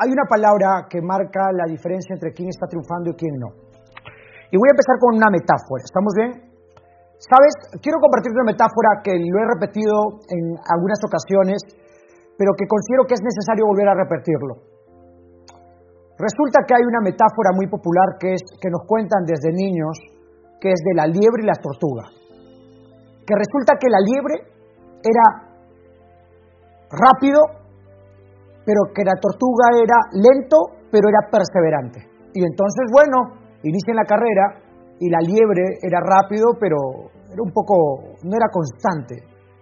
hay 0.00 0.08
una 0.08 0.24
palabra 0.24 0.88
que 0.88 1.04
marca 1.04 1.52
la 1.52 1.68
diferencia 1.68 2.16
entre 2.16 2.32
quién 2.32 2.48
está 2.48 2.64
triunfando 2.64 3.12
y 3.12 3.16
quién 3.20 3.36
no. 3.36 3.52
Y 4.48 4.56
voy 4.56 4.68
a 4.72 4.74
empezar 4.74 4.96
con 4.96 5.20
una 5.20 5.28
metáfora. 5.28 5.84
¿Estamos 5.84 6.12
bien? 6.16 6.32
Sabes, 7.20 7.52
quiero 7.84 8.00
compartir 8.00 8.32
una 8.32 8.48
metáfora 8.48 9.04
que 9.04 9.12
lo 9.12 9.36
he 9.36 9.46
repetido 9.60 10.24
en 10.32 10.56
algunas 10.56 10.96
ocasiones, 11.04 11.60
pero 12.32 12.56
que 12.56 12.64
considero 12.64 13.04
que 13.04 13.12
es 13.12 13.20
necesario 13.20 13.68
volver 13.68 13.92
a 13.92 14.00
repetirlo. 14.00 14.54
Resulta 16.16 16.64
que 16.64 16.80
hay 16.80 16.84
una 16.88 17.04
metáfora 17.04 17.52
muy 17.52 17.68
popular 17.68 18.16
que 18.16 18.40
es 18.40 18.42
que 18.56 18.72
nos 18.72 18.88
cuentan 18.88 19.28
desde 19.28 19.52
niños, 19.52 20.00
que 20.64 20.72
es 20.72 20.80
de 20.80 20.96
la 20.96 21.04
liebre 21.04 21.44
y 21.44 21.46
la 21.46 21.60
tortuga. 21.60 22.08
Que 23.28 23.36
resulta 23.36 23.76
que 23.76 23.92
la 23.92 24.00
liebre 24.00 24.48
era 25.04 25.26
rápido 26.88 27.59
pero 28.64 28.92
que 28.94 29.04
la 29.04 29.16
tortuga 29.20 29.72
era 29.76 29.98
lento, 30.12 30.86
pero 30.90 31.08
era 31.08 31.28
perseverante. 31.30 32.00
Y 32.34 32.44
entonces, 32.44 32.84
bueno, 32.92 33.40
inician 33.62 33.96
la 33.96 34.04
carrera 34.04 34.60
y 35.00 35.08
la 35.08 35.20
liebre 35.20 35.80
era 35.82 36.00
rápido, 36.00 36.54
pero 36.60 36.76
era 37.30 37.42
un 37.42 37.52
poco, 37.52 38.16
no 38.22 38.34
era 38.36 38.48
constante. 38.52 39.16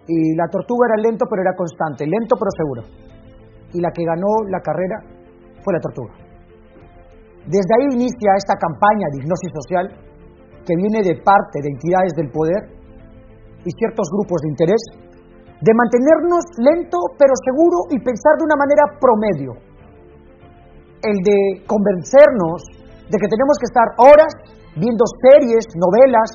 Y 0.07 0.35
la 0.35 0.47
tortuga 0.49 0.89
era 0.93 1.01
lento, 1.09 1.25
pero 1.29 1.41
era 1.41 1.55
constante, 1.55 2.05
lento 2.05 2.35
pero 2.35 2.51
seguro. 2.57 2.81
Y 3.73 3.81
la 3.81 3.91
que 3.91 4.03
ganó 4.03 4.49
la 4.49 4.59
carrera 4.59 4.97
fue 5.63 5.73
la 5.73 5.79
tortuga. 5.79 6.13
Desde 7.45 7.71
ahí 7.77 7.95
inicia 7.95 8.35
esta 8.35 8.55
campaña 8.57 9.07
de 9.09 9.17
hipnosis 9.21 9.51
social 9.53 9.85
que 10.65 10.75
viene 10.75 11.01
de 11.01 11.15
parte 11.23 11.61
de 11.63 11.69
entidades 11.69 12.13
del 12.13 12.29
poder 12.29 12.61
y 13.65 13.71
ciertos 13.73 14.09
grupos 14.11 14.41
de 14.43 14.49
interés 14.49 14.81
de 15.61 15.73
mantenernos 15.75 16.43
lento 16.57 16.97
pero 17.19 17.33
seguro 17.43 17.91
y 17.91 17.99
pensar 17.99 18.39
de 18.39 18.47
una 18.47 18.55
manera 18.55 18.83
promedio. 18.99 19.51
El 21.03 21.17
de 21.23 21.63
convencernos 21.67 22.63
de 23.07 23.17
que 23.17 23.27
tenemos 23.27 23.55
que 23.59 23.67
estar 23.67 23.87
horas 23.99 24.31
viendo 24.75 25.03
series, 25.27 25.65
novelas 25.75 26.29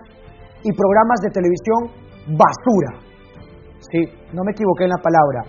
y 0.65 0.73
programas 0.73 1.21
de 1.23 1.31
televisión 1.31 1.81
basura. 2.37 3.01
Sí, 3.93 4.09
no 4.33 4.43
me 4.45 4.53
equivoqué 4.53 4.85
en 4.85 4.97
la 4.97 5.03
palabra. 5.03 5.45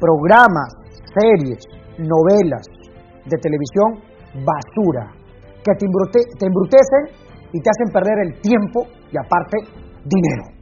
Programas, 0.00 0.72
series, 1.16 1.58
novelas 1.98 2.64
de 3.24 3.36
televisión 3.36 4.00
basura, 4.44 5.12
que 5.64 5.72
te, 5.74 5.86
te 6.38 6.46
embrutecen 6.46 7.02
y 7.52 7.60
te 7.60 7.70
hacen 7.70 7.92
perder 7.92 8.18
el 8.24 8.40
tiempo 8.40 8.84
y 9.10 9.16
aparte 9.16 9.56
dinero. 10.04 10.57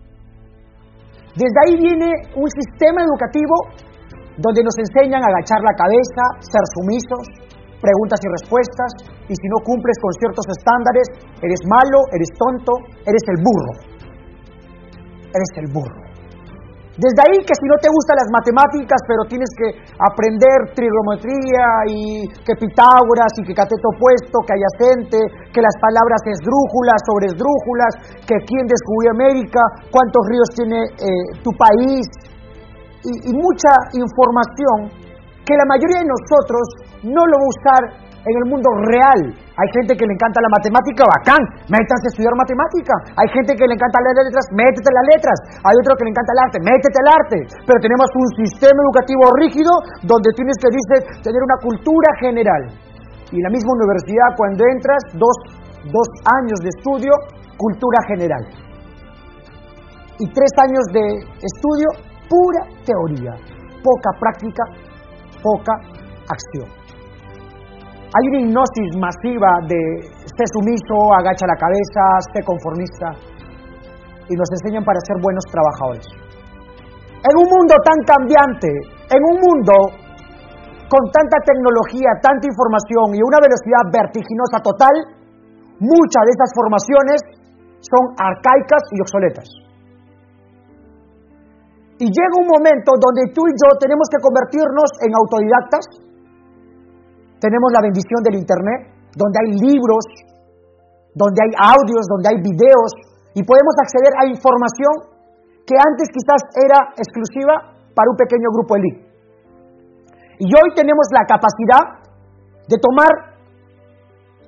Desde 1.37 1.59
ahí 1.69 1.77
viene 1.77 2.09
un 2.33 2.49
sistema 2.49 3.05
educativo 3.05 3.55
donde 4.41 4.65
nos 4.65 4.77
enseñan 4.81 5.21
a 5.21 5.29
agachar 5.29 5.61
la 5.61 5.77
cabeza, 5.77 6.25
ser 6.41 6.65
sumisos, 6.81 7.25
preguntas 7.81 8.21
y 8.25 8.29
respuestas, 8.41 8.91
y 9.29 9.35
si 9.37 9.47
no 9.53 9.61
cumples 9.65 9.97
con 10.01 10.13
ciertos 10.17 10.47
estándares, 10.49 11.07
eres 11.45 11.61
malo, 11.69 11.99
eres 12.13 12.29
tonto, 12.41 12.73
eres 13.05 13.25
el 13.29 13.39
burro. 13.45 13.73
Eres 15.29 15.53
el 15.61 15.69
burro. 15.73 16.06
Desde 16.97 17.21
ahí 17.29 17.45
que 17.45 17.53
si 17.53 17.67
no 17.69 17.77
te 17.77 17.93
gustan 17.93 18.17
las 18.17 18.31
matemáticas, 18.33 18.97
pero 19.05 19.29
tienes 19.29 19.53
que 19.53 19.69
aprender 20.01 20.73
trigonometría 20.73 21.93
y 21.93 22.25
que 22.41 22.57
Pitágoras 22.57 23.37
y 23.37 23.45
que 23.45 23.53
cateto 23.53 23.93
opuesto, 23.93 24.41
que 24.49 24.57
adyacente, 24.57 25.21
que 25.53 25.61
las 25.61 25.77
palabras 25.77 26.25
esdrújulas 26.25 26.97
sobre 27.05 27.37
esdrújulas, 27.37 27.93
que 28.25 28.41
quién 28.49 28.65
descubrió 28.65 29.13
América, 29.13 29.61
cuántos 29.93 30.25
ríos 30.25 30.49
tiene 30.57 30.81
eh, 30.97 31.37
tu 31.45 31.53
país 31.53 32.09
y, 33.05 33.13
y 33.29 33.33
mucha 33.37 33.73
información 33.93 34.89
que 35.45 35.53
la 35.53 35.69
mayoría 35.69 36.01
de 36.01 36.09
nosotros 36.09 36.65
no 37.05 37.23
lo 37.29 37.35
va 37.37 37.45
a 37.45 37.55
usar 37.55 37.83
en 38.25 38.35
el 38.41 38.47
mundo 38.49 38.69
real. 38.89 39.46
Hay 39.57 39.69
gente 39.73 39.97
que 39.97 40.05
le 40.05 40.13
encanta 40.13 40.37
la 40.45 40.53
matemática, 40.53 41.01
bacán, 41.17 41.41
métanse 41.73 42.05
a 42.05 42.13
estudiar 42.13 42.37
matemática. 42.37 42.93
Hay 43.17 43.29
gente 43.33 43.57
que 43.57 43.65
le 43.65 43.73
encanta 43.73 44.05
las 44.05 44.13
letras, 44.21 44.45
métete 44.53 44.91
las 44.93 45.07
letras. 45.17 45.39
Hay 45.65 45.75
otro 45.81 45.97
que 45.97 46.05
le 46.05 46.13
encanta 46.13 46.33
el 46.37 46.41
arte, 46.45 46.57
métete 46.61 46.99
al 47.01 47.09
arte. 47.09 47.39
Pero 47.65 47.79
tenemos 47.81 48.09
un 48.13 48.29
sistema 48.45 48.77
educativo 48.85 49.25
rígido 49.41 49.73
donde 50.05 50.29
tienes 50.37 50.57
que 50.61 50.69
dice, 50.69 50.95
tener 51.25 51.41
una 51.41 51.57
cultura 51.65 52.11
general. 52.21 52.63
Y 53.33 53.41
la 53.41 53.49
misma 53.49 53.73
universidad, 53.81 54.37
cuando 54.37 54.61
entras, 54.77 55.01
dos, 55.17 55.37
dos 55.89 56.09
años 56.37 56.61
de 56.61 56.69
estudio, 56.77 57.13
cultura 57.57 57.99
general. 58.13 58.45
Y 60.21 60.29
tres 60.37 60.53
años 60.61 60.85
de 60.93 61.05
estudio, 61.41 61.89
pura 62.29 62.61
teoría. 62.85 63.33
Poca 63.81 64.11
práctica, 64.21 64.65
poca 65.41 65.81
acción. 66.29 66.86
Hay 68.17 68.25
una 68.33 68.41
hipnosis 68.49 68.97
masiva 68.97 69.61
de 69.69 69.77
esté 70.25 70.45
sumiso, 70.57 70.97
agacha 71.21 71.45
la 71.45 71.59
cabeza, 71.61 72.01
esté 72.25 72.41
conformista. 72.49 73.13
Y 74.25 74.35
nos 74.41 74.49
enseñan 74.57 74.89
para 74.89 74.97
ser 75.05 75.21
buenos 75.21 75.45
trabajadores. 75.53 76.07
En 77.21 77.35
un 77.37 77.45
mundo 77.45 77.77
tan 77.85 77.99
cambiante, 78.09 78.73
en 79.13 79.21
un 79.21 79.37
mundo 79.37 79.75
con 80.89 81.03
tanta 81.13 81.45
tecnología, 81.45 82.09
tanta 82.25 82.49
información 82.49 83.19
y 83.19 83.21
una 83.21 83.37
velocidad 83.37 83.85
vertiginosa 83.93 84.65
total, 84.65 84.97
muchas 85.77 86.23
de 86.25 86.33
estas 86.33 86.51
formaciones 86.57 87.21
son 87.85 88.17
arcaicas 88.17 88.83
y 88.97 89.01
obsoletas. 89.05 89.49
Y 92.01 92.07
llega 92.09 92.41
un 92.41 92.49
momento 92.49 92.97
donde 92.97 93.29
tú 93.37 93.45
y 93.45 93.53
yo 93.61 93.69
tenemos 93.77 94.09
que 94.09 94.21
convertirnos 94.25 94.89
en 95.05 95.11
autodidactas, 95.13 95.85
tenemos 97.41 97.69
la 97.73 97.83
bendición 97.83 98.21
del 98.25 98.41
Internet, 98.41 98.93
donde 99.17 99.37
hay 99.41 99.51
libros, 99.61 100.05
donde 101.17 101.41
hay 101.41 101.53
audios, 101.57 102.05
donde 102.09 102.29
hay 102.33 102.39
videos, 102.41 102.91
y 103.37 103.45
podemos 103.45 103.75
acceder 103.81 104.13
a 104.17 104.25
información 104.29 105.17
que 105.65 105.77
antes 105.77 106.09
quizás 106.09 106.41
era 106.57 106.79
exclusiva 106.97 107.77
para 107.93 108.09
un 108.09 108.17
pequeño 108.17 108.49
grupo 108.53 108.77
elite. 108.77 109.03
Y 110.39 110.49
hoy 110.53 110.69
tenemos 110.77 111.09
la 111.13 111.25
capacidad 111.25 112.05
de 112.69 112.77
tomar 112.77 113.09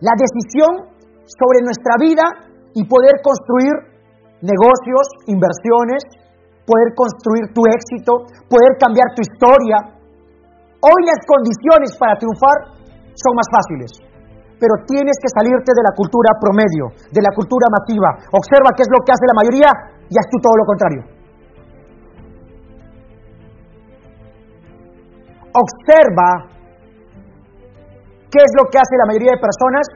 la 0.01 0.15
decisión 0.17 0.93
sobre 1.25 1.65
nuestra 1.65 1.97
vida 2.01 2.25
y 2.75 2.85
poder 2.85 3.21
construir 3.25 3.73
negocios, 4.41 5.05
inversiones, 5.27 6.05
poder 6.69 6.93
construir 6.95 7.53
tu 7.57 7.65
éxito, 7.65 8.29
poder 8.49 8.77
cambiar 8.77 9.09
tu 9.17 9.25
historia. 9.25 9.97
Hoy 10.81 11.01
las 11.09 11.21
condiciones 11.25 11.97
para 11.97 12.21
triunfar 12.21 12.78
son 13.19 13.35
más 13.35 13.49
fáciles. 13.51 13.91
Pero 14.59 14.75
tienes 14.87 15.15
que 15.23 15.31
salirte 15.31 15.71
de 15.71 15.83
la 15.87 15.95
cultura 15.95 16.35
promedio, 16.39 16.91
de 17.15 17.23
la 17.23 17.31
cultura 17.31 17.67
masiva. 17.71 18.11
Observa 18.35 18.75
qué 18.75 18.83
es 18.83 18.91
lo 18.91 19.03
que 19.07 19.13
hace 19.15 19.27
la 19.27 19.39
mayoría 19.39 19.71
y 20.11 20.15
haz 20.19 20.27
tú 20.31 20.39
todo 20.43 20.57
lo 20.59 20.67
contrario. 20.67 21.03
Observa 25.55 26.31
qué 28.31 28.41
es 28.43 28.53
lo 28.59 28.67
que 28.71 28.79
hace 28.79 28.95
la 28.99 29.07
mayoría 29.07 29.33
de 29.35 29.41
personas 29.41 29.87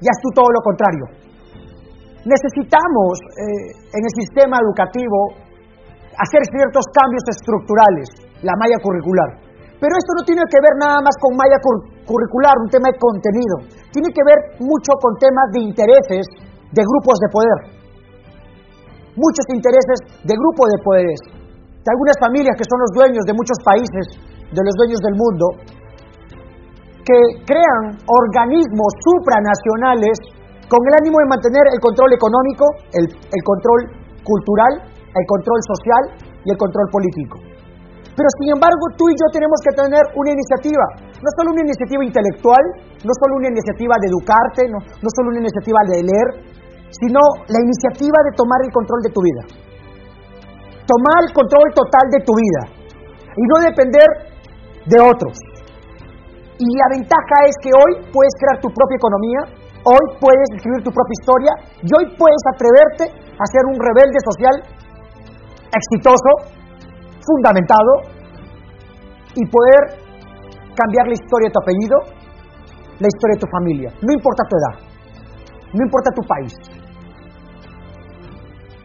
y 0.00 0.04
haz 0.04 0.18
tú 0.20 0.28
todo 0.36 0.48
lo 0.52 0.60
contrario. 0.60 1.04
Necesitamos 2.24 3.20
eh, 3.36 3.72
en 3.88 4.02
el 4.04 4.12
sistema 4.20 4.56
educativo 4.60 5.44
hacer 6.16 6.42
ciertos 6.52 6.84
cambios 6.92 7.24
estructurales, 7.28 8.08
la 8.42 8.54
malla 8.56 8.78
curricular. 8.80 9.30
Pero 9.80 9.92
esto 9.94 10.12
no 10.16 10.22
tiene 10.22 10.42
que 10.48 10.62
ver 10.62 10.74
nada 10.78 10.98
más 11.02 11.14
con 11.18 11.34
malla 11.34 11.58
curricular, 12.06 12.54
un 12.62 12.70
tema 12.70 12.88
de 12.88 12.96
contenido. 12.96 13.54
Tiene 13.90 14.08
que 14.14 14.22
ver 14.22 14.38
mucho 14.62 14.94
con 15.02 15.18
temas 15.18 15.48
de 15.52 15.60
intereses 15.66 16.24
de 16.70 16.82
grupos 16.82 17.16
de 17.20 17.28
poder. 17.30 17.58
Muchos 19.14 19.46
intereses 19.50 19.98
de 20.26 20.34
grupos 20.34 20.66
de 20.74 20.78
poderes. 20.82 21.20
De 21.84 21.90
algunas 21.90 22.16
familias 22.18 22.54
que 22.56 22.66
son 22.66 22.78
los 22.80 22.92
dueños 22.96 23.24
de 23.26 23.34
muchos 23.34 23.58
países, 23.62 24.04
de 24.50 24.62
los 24.62 24.74
dueños 24.78 25.00
del 25.04 25.16
mundo, 25.18 25.46
que 27.04 27.18
crean 27.44 28.00
organismos 28.08 28.90
supranacionales 29.04 30.16
con 30.66 30.80
el 30.80 30.94
ánimo 31.04 31.20
de 31.20 31.28
mantener 31.28 31.64
el 31.70 31.78
control 31.78 32.10
económico, 32.16 32.64
el, 32.96 33.04
el 33.04 33.42
control 33.44 33.80
cultural, 34.24 34.72
el 34.88 35.26
control 35.28 35.60
social 35.68 36.02
y 36.42 36.48
el 36.50 36.56
control 36.56 36.88
político. 36.90 37.53
Pero 38.14 38.28
sin 38.38 38.54
embargo, 38.54 38.94
tú 38.94 39.10
y 39.10 39.14
yo 39.18 39.26
tenemos 39.34 39.58
que 39.58 39.74
tener 39.74 40.02
una 40.14 40.30
iniciativa, 40.30 40.86
no 41.18 41.30
solo 41.34 41.50
una 41.50 41.66
iniciativa 41.66 42.02
intelectual, 42.06 42.62
no 43.02 43.12
solo 43.18 43.42
una 43.42 43.50
iniciativa 43.50 43.98
de 43.98 44.06
educarte, 44.06 44.70
no, 44.70 44.78
solo 45.10 45.34
una 45.34 45.42
iniciativa 45.42 45.80
de 45.90 45.98
leer, 45.98 46.28
sino 46.94 47.18
la 47.50 47.58
iniciativa 47.58 48.18
de 48.22 48.32
tomar 48.38 48.62
el 48.62 48.70
control 48.70 49.02
de 49.02 49.10
tu 49.10 49.18
vida. 49.18 49.42
Tomar 50.86 51.18
el 51.26 51.34
control 51.34 51.66
total 51.74 52.06
de 52.14 52.20
tu 52.22 52.32
vida 52.38 52.62
y 53.34 53.42
no 53.50 53.56
depender 53.66 54.08
de 54.86 54.98
otros. 55.02 55.34
Y 56.54 56.70
la 56.70 56.88
ventaja 56.94 57.36
es 57.50 57.58
que 57.58 57.74
hoy 57.74 57.98
puedes 58.14 58.34
crear 58.38 58.62
tu 58.62 58.70
propia 58.70 58.94
economía, 58.94 59.40
hoy 59.90 60.04
puedes 60.22 60.48
escribir 60.54 60.86
tu 60.86 60.94
propia 60.94 61.16
historia 61.18 61.52
y 61.82 61.90
hoy 61.98 62.06
puedes 62.14 62.42
atreverte 62.46 63.10
a 63.10 63.44
ser 63.50 63.62
un 63.74 63.76
rebelde 63.82 64.22
social 64.22 64.54
exitoso 65.74 66.62
fundamentado 67.26 67.92
y 69.34 69.42
poder 69.48 69.98
cambiar 70.74 71.06
la 71.08 71.14
historia 71.14 71.48
de 71.48 71.52
tu 71.52 71.60
apellido 71.60 72.24
la 73.00 73.08
historia 73.10 73.34
de 73.34 73.42
tu 73.42 73.50
familia, 73.50 73.88
no 73.90 74.10
importa 74.14 74.42
tu 74.46 74.54
edad, 74.54 74.74
no 75.74 75.82
importa 75.82 76.08
tu 76.14 76.22
país. 76.22 76.54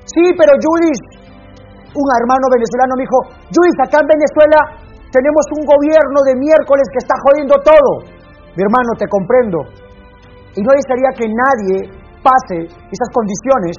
Sí, 0.10 0.26
pero 0.34 0.58
Judith, 0.58 1.04
un 1.94 2.08
hermano 2.18 2.46
venezolano 2.50 2.98
me 2.98 3.06
dijo, 3.06 3.20
Judith, 3.54 3.80
acá 3.86 4.02
en 4.02 4.10
Venezuela 4.10 4.60
tenemos 5.14 5.46
un 5.62 5.64
gobierno 5.70 6.20
de 6.26 6.34
miércoles 6.42 6.86
que 6.90 7.02
está 7.06 7.14
jodiendo 7.30 7.56
todo. 7.62 7.92
Mi 8.58 8.66
hermano, 8.66 8.90
te 8.98 9.06
comprendo. 9.06 9.62
Y 10.58 10.66
no 10.66 10.74
desearía 10.74 11.14
que 11.14 11.30
nadie 11.30 11.78
pase 12.26 12.66
esas 12.66 13.10
condiciones 13.14 13.78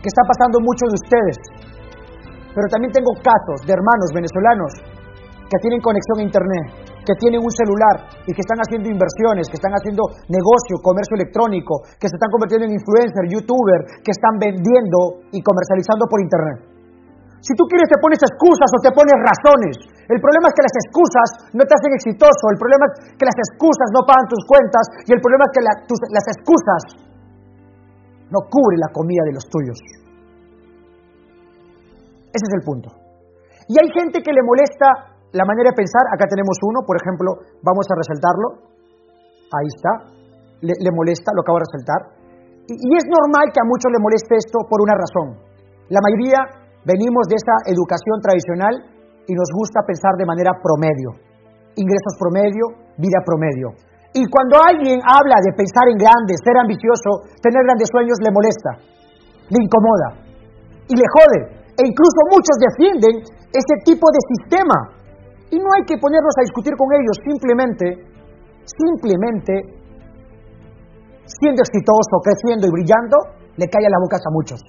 que 0.00 0.08
está 0.08 0.24
pasando 0.24 0.64
muchos 0.64 0.88
de 0.88 0.96
ustedes. 1.04 1.36
Pero 2.54 2.66
también 2.66 2.90
tengo 2.90 3.14
casos 3.22 3.62
de 3.66 3.72
hermanos 3.72 4.10
venezolanos 4.14 4.72
que 5.50 5.58
tienen 5.58 5.82
conexión 5.82 6.22
a 6.22 6.26
Internet, 6.26 6.66
que 7.02 7.14
tienen 7.18 7.42
un 7.42 7.50
celular 7.50 8.22
y 8.22 8.30
que 8.30 8.42
están 8.42 8.62
haciendo 8.62 8.86
inversiones, 8.86 9.50
que 9.50 9.58
están 9.58 9.74
haciendo 9.74 10.06
negocio, 10.30 10.78
comercio 10.78 11.18
electrónico, 11.18 11.82
que 11.98 12.06
se 12.06 12.14
están 12.14 12.30
convirtiendo 12.30 12.70
en 12.70 12.78
influencer, 12.78 13.26
youtuber, 13.26 13.98
que 14.02 14.14
están 14.14 14.38
vendiendo 14.38 15.26
y 15.34 15.42
comercializando 15.42 16.06
por 16.06 16.22
Internet. 16.22 16.70
Si 17.42 17.56
tú 17.56 17.64
quieres 17.66 17.88
te 17.88 17.98
pones 17.98 18.20
excusas 18.20 18.68
o 18.68 18.78
te 18.84 18.92
pones 18.92 19.16
razones. 19.16 19.74
El 20.06 20.20
problema 20.20 20.50
es 20.50 20.54
que 20.54 20.66
las 20.66 20.76
excusas 20.76 21.28
no 21.56 21.62
te 21.64 21.72
hacen 21.72 21.92
exitoso, 21.94 22.44
el 22.52 22.58
problema 22.58 22.84
es 22.90 23.14
que 23.16 23.26
las 23.26 23.38
excusas 23.46 23.88
no 23.94 24.04
pagan 24.04 24.26
tus 24.28 24.42
cuentas 24.44 24.84
y 25.06 25.10
el 25.14 25.22
problema 25.22 25.46
es 25.48 25.52
que 25.54 25.62
las 25.64 26.26
excusas 26.36 26.82
no 28.28 28.42
cubren 28.50 28.78
la 28.78 28.92
comida 28.92 29.22
de 29.24 29.34
los 29.38 29.46
tuyos. 29.48 29.78
Ese 32.30 32.46
es 32.46 32.54
el 32.58 32.64
punto. 32.64 32.88
Y 33.70 33.78
hay 33.78 33.88
gente 33.94 34.22
que 34.22 34.32
le 34.32 34.42
molesta 34.42 35.10
la 35.30 35.46
manera 35.46 35.70
de 35.70 35.78
pensar, 35.78 36.02
acá 36.10 36.26
tenemos 36.26 36.58
uno, 36.66 36.82
por 36.82 36.98
ejemplo, 36.98 37.38
vamos 37.62 37.86
a 37.86 37.94
resaltarlo. 37.94 38.48
Ahí 39.54 39.68
está. 39.70 39.92
Le, 40.60 40.90
molesta, 40.92 41.30
lo 41.32 41.42
acabo 41.46 41.62
de 41.62 41.66
resaltar. 41.70 42.00
Y, 42.66 42.74
y, 42.74 42.90
es 42.98 43.06
normal 43.06 43.48
que 43.54 43.62
a 43.62 43.66
muchos 43.66 43.88
le 43.94 44.02
moleste 44.02 44.36
esto 44.36 44.66
por 44.66 44.82
una 44.82 44.94
razón. 44.98 45.38
La 45.88 46.02
mayoría 46.02 46.38
venimos 46.84 47.30
de 47.30 47.38
esa 47.38 47.56
educación 47.70 48.18
tradicional 48.20 48.74
y 49.26 49.32
nos 49.32 49.48
gusta 49.54 49.86
pensar 49.86 50.18
de 50.18 50.26
manera 50.26 50.50
promedio. 50.58 51.14
Ingresos 51.78 52.14
promedio, 52.18 52.94
vida 52.98 53.22
promedio. 53.24 53.74
Y 54.12 54.26
cuando 54.26 54.58
alguien 54.58 54.98
habla 55.06 55.38
de 55.46 55.54
pensar 55.54 55.86
en 55.86 55.98
grande, 55.98 56.34
ser 56.42 56.58
ambicioso, 56.58 57.30
tener 57.38 57.62
grandes 57.62 57.86
sueños, 57.86 58.18
le 58.18 58.34
molesta, 58.34 58.70
le 59.46 59.58
incomoda 59.62 60.08
y 60.90 60.94
le 60.98 61.06
jode. 61.06 61.59
E 61.80 61.88
incluso 61.88 62.20
muchos 62.28 62.56
defienden 62.60 63.24
ese 63.48 63.74
tipo 63.88 64.04
de 64.12 64.20
sistema 64.36 65.00
y 65.48 65.56
no 65.56 65.64
hay 65.72 65.84
que 65.88 65.96
ponernos 65.96 66.36
a 66.36 66.44
discutir 66.44 66.76
con 66.76 66.92
ellos, 66.92 67.16
simplemente, 67.24 68.04
simplemente, 68.68 69.80
siendo 71.24 71.64
exitoso, 71.64 72.20
creciendo 72.20 72.68
y 72.68 72.72
brillando, 72.76 73.16
le 73.56 73.64
cae 73.64 73.88
a 73.88 73.92
la 73.96 74.00
boca 74.04 74.20
a 74.20 74.28
muchos. 74.28 74.60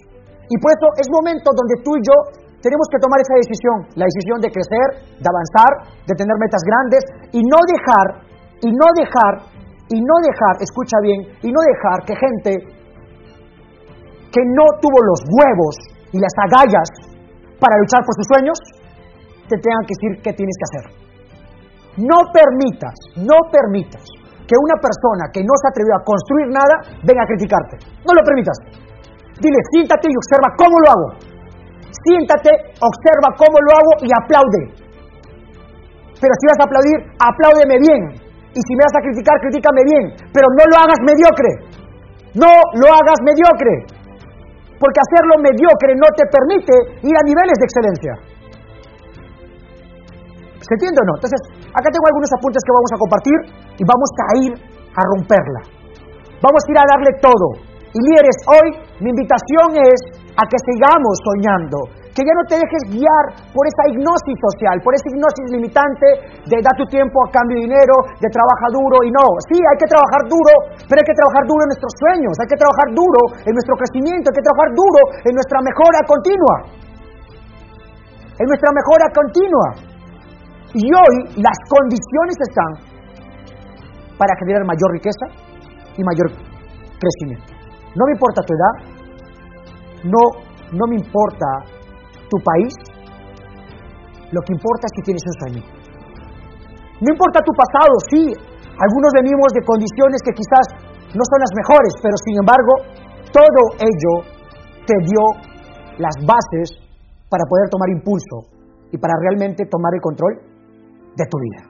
Y 0.47 0.55
por 0.63 0.71
eso 0.71 0.87
es 1.03 1.11
momento 1.11 1.51
donde 1.51 1.83
tú 1.83 1.99
y 1.99 2.01
yo 2.07 2.15
tenemos 2.63 2.87
que 2.87 3.03
tomar 3.03 3.19
esa 3.19 3.35
decisión, 3.43 3.77
la 3.99 4.07
decisión 4.07 4.39
de 4.39 4.47
crecer, 4.47 4.87
de 5.19 5.27
avanzar, 5.27 5.91
de 6.07 6.15
tener 6.15 6.35
metas 6.39 6.63
grandes 6.63 7.03
y 7.35 7.43
no 7.43 7.59
dejar, 7.67 8.07
y 8.63 8.71
no 8.71 8.87
dejar, 8.95 9.33
y 9.91 9.99
no 9.99 10.15
dejar, 10.23 10.63
escucha 10.63 10.95
bien, 11.03 11.27
y 11.43 11.51
no 11.51 11.59
dejar 11.59 12.07
que 12.07 12.15
gente 12.15 12.51
que 14.31 14.43
no 14.47 14.63
tuvo 14.79 14.95
los 15.03 15.19
huevos 15.27 15.75
y 16.11 16.17
las 16.19 16.35
agallas 16.47 16.87
para 17.59 17.77
luchar 17.79 18.01
por 18.03 18.15
sus 18.15 18.27
sueños, 18.27 18.57
te 19.47 19.55
tengan 19.59 19.83
que 19.87 19.93
decir 19.95 20.11
qué 20.23 20.31
tienes 20.33 20.55
que 20.59 20.67
hacer. 20.69 20.85
No 21.99 22.31
permitas, 22.31 22.95
no 23.19 23.37
permitas 23.51 24.03
que 24.47 24.55
una 24.55 24.75
persona 24.79 25.31
que 25.31 25.43
no 25.43 25.55
se 25.59 25.67
atrevió 25.71 25.95
a 25.95 26.03
construir 26.03 26.47
nada 26.51 26.75
venga 27.03 27.23
a 27.23 27.27
criticarte. 27.27 27.75
No 28.03 28.11
lo 28.15 28.23
permitas. 28.23 28.57
Dile, 29.39 29.59
siéntate 29.71 30.11
y 30.11 30.15
observa 30.15 30.55
cómo 30.55 30.75
lo 30.83 30.87
hago. 30.91 31.07
Siéntate, 31.91 32.51
observa 32.79 33.35
cómo 33.35 33.55
lo 33.59 33.71
hago 33.75 33.93
y 34.03 34.09
aplaude. 34.11 34.63
Pero 36.19 36.33
si 36.37 36.45
vas 36.47 36.59
a 36.61 36.67
aplaudir, 36.67 36.99
apláudeme 37.17 37.77
bien. 37.81 38.01
Y 38.51 38.59
si 38.59 38.71
me 38.75 38.83
vas 38.85 38.95
a 38.95 39.03
criticar, 39.03 39.35
critícame 39.41 39.81
bien. 39.87 40.05
Pero 40.31 40.47
no 40.53 40.63
lo 40.67 40.75
hagas 40.77 40.99
mediocre. 41.01 41.51
No 42.35 42.51
lo 42.77 42.87
hagas 42.91 43.19
mediocre. 43.23 43.90
Porque 44.81 44.97
hacerlo 44.97 45.37
mediocre 45.37 45.93
no 45.93 46.09
te 46.17 46.25
permite 46.25 46.73
ir 47.05 47.13
a 47.13 47.21
niveles 47.21 47.53
de 47.61 47.65
excelencia. 47.69 48.13
¿Se 50.57 50.73
entiende 50.73 50.97
o 50.97 51.05
no? 51.05 51.13
Entonces, 51.21 51.41
acá 51.69 51.87
tengo 51.93 52.05
algunos 52.09 52.31
apuntes 52.33 52.61
que 52.65 52.73
vamos 52.73 52.89
a 52.89 52.97
compartir 52.97 53.37
y 53.77 53.83
vamos 53.85 54.09
a 54.17 54.29
ir 54.41 54.51
a 54.97 55.01
romperla. 55.13 55.61
Vamos 56.41 56.61
a 56.65 56.69
ir 56.73 56.77
a 56.81 56.85
darle 56.89 57.11
todo. 57.21 57.47
Y 57.93 57.99
líderes, 58.01 58.37
hoy 58.49 58.67
mi 59.05 59.13
invitación 59.13 59.77
es 59.77 59.99
a 60.33 60.43
que 60.49 60.57
sigamos 60.65 61.13
soñando, 61.21 61.77
que 62.11 62.21
ya 62.27 62.33
no 62.35 62.43
te 62.43 62.59
dejes 62.59 62.83
guiar 62.91 63.25
por 63.55 63.63
esa 63.63 63.83
hipnosis 63.87 64.35
social, 64.35 64.75
por 64.83 64.91
esa 64.91 65.07
hipnosis 65.07 65.47
limitante 65.55 66.07
de 66.43 66.57
dar 66.59 66.75
tu 66.75 66.83
tiempo 66.91 67.23
a 67.23 67.31
cambio 67.31 67.55
de 67.55 67.71
dinero, 67.71 67.95
de 68.19 68.27
trabajar 68.27 68.69
duro 68.75 68.99
y 69.07 69.11
no. 69.15 69.25
Sí, 69.47 69.55
hay 69.55 69.77
que 69.79 69.87
trabajar 69.87 70.27
duro, 70.27 70.53
pero 70.91 70.99
hay 70.99 71.07
que 71.07 71.15
trabajar 71.15 71.43
duro 71.47 71.61
en 71.63 71.71
nuestros 71.71 71.93
sueños, 71.95 72.33
hay 72.35 72.49
que 72.51 72.59
trabajar 72.59 72.87
duro 72.91 73.21
en 73.47 73.53
nuestro 73.55 73.75
crecimiento, 73.79 74.25
hay 74.27 74.35
que 74.35 74.45
trabajar 74.45 74.69
duro 74.75 75.01
en 75.23 75.33
nuestra 75.39 75.59
mejora 75.63 75.99
continua. 76.03 76.55
En 78.43 78.45
nuestra 78.47 78.69
mejora 78.75 79.05
continua. 79.15 79.67
Y 80.75 80.83
hoy 80.91 81.15
las 81.39 81.57
condiciones 81.67 82.35
están 82.43 82.71
para 84.19 84.35
generar 84.39 84.63
mayor 84.67 84.91
riqueza 84.91 85.25
y 85.95 86.03
mayor 86.03 86.27
crecimiento. 86.99 87.51
No 87.95 88.03
me 88.07 88.13
importa 88.13 88.41
tu 88.43 88.53
edad, 88.55 88.75
no, 90.03 90.23
no 90.71 90.87
me 90.87 90.95
importa 90.95 91.80
tu 92.31 92.39
país, 92.39 92.73
lo 94.31 94.39
que 94.47 94.55
importa 94.55 94.87
es 94.87 94.93
que 94.95 95.03
tienes 95.03 95.23
un 95.27 95.35
sueño. 95.43 95.63
No 97.03 97.07
importa 97.11 97.43
tu 97.43 97.51
pasado, 97.51 97.93
sí, 98.07 98.31
algunos 98.79 99.11
venimos 99.19 99.51
de 99.51 99.61
condiciones 99.67 100.23
que 100.23 100.31
quizás 100.31 100.65
no 101.11 101.23
son 101.27 101.39
las 101.43 101.51
mejores, 101.51 101.93
pero 101.99 102.15
sin 102.23 102.35
embargo, 102.39 102.73
todo 103.35 103.61
ello 103.83 104.13
te 104.87 104.95
dio 105.03 105.23
las 105.99 106.15
bases 106.23 106.79
para 107.27 107.43
poder 107.43 107.67
tomar 107.67 107.89
impulso 107.91 108.47
y 108.91 108.97
para 108.97 109.13
realmente 109.19 109.67
tomar 109.67 109.91
el 109.93 110.01
control 110.01 110.33
de 111.15 111.25
tu 111.27 111.37
vida. 111.37 111.61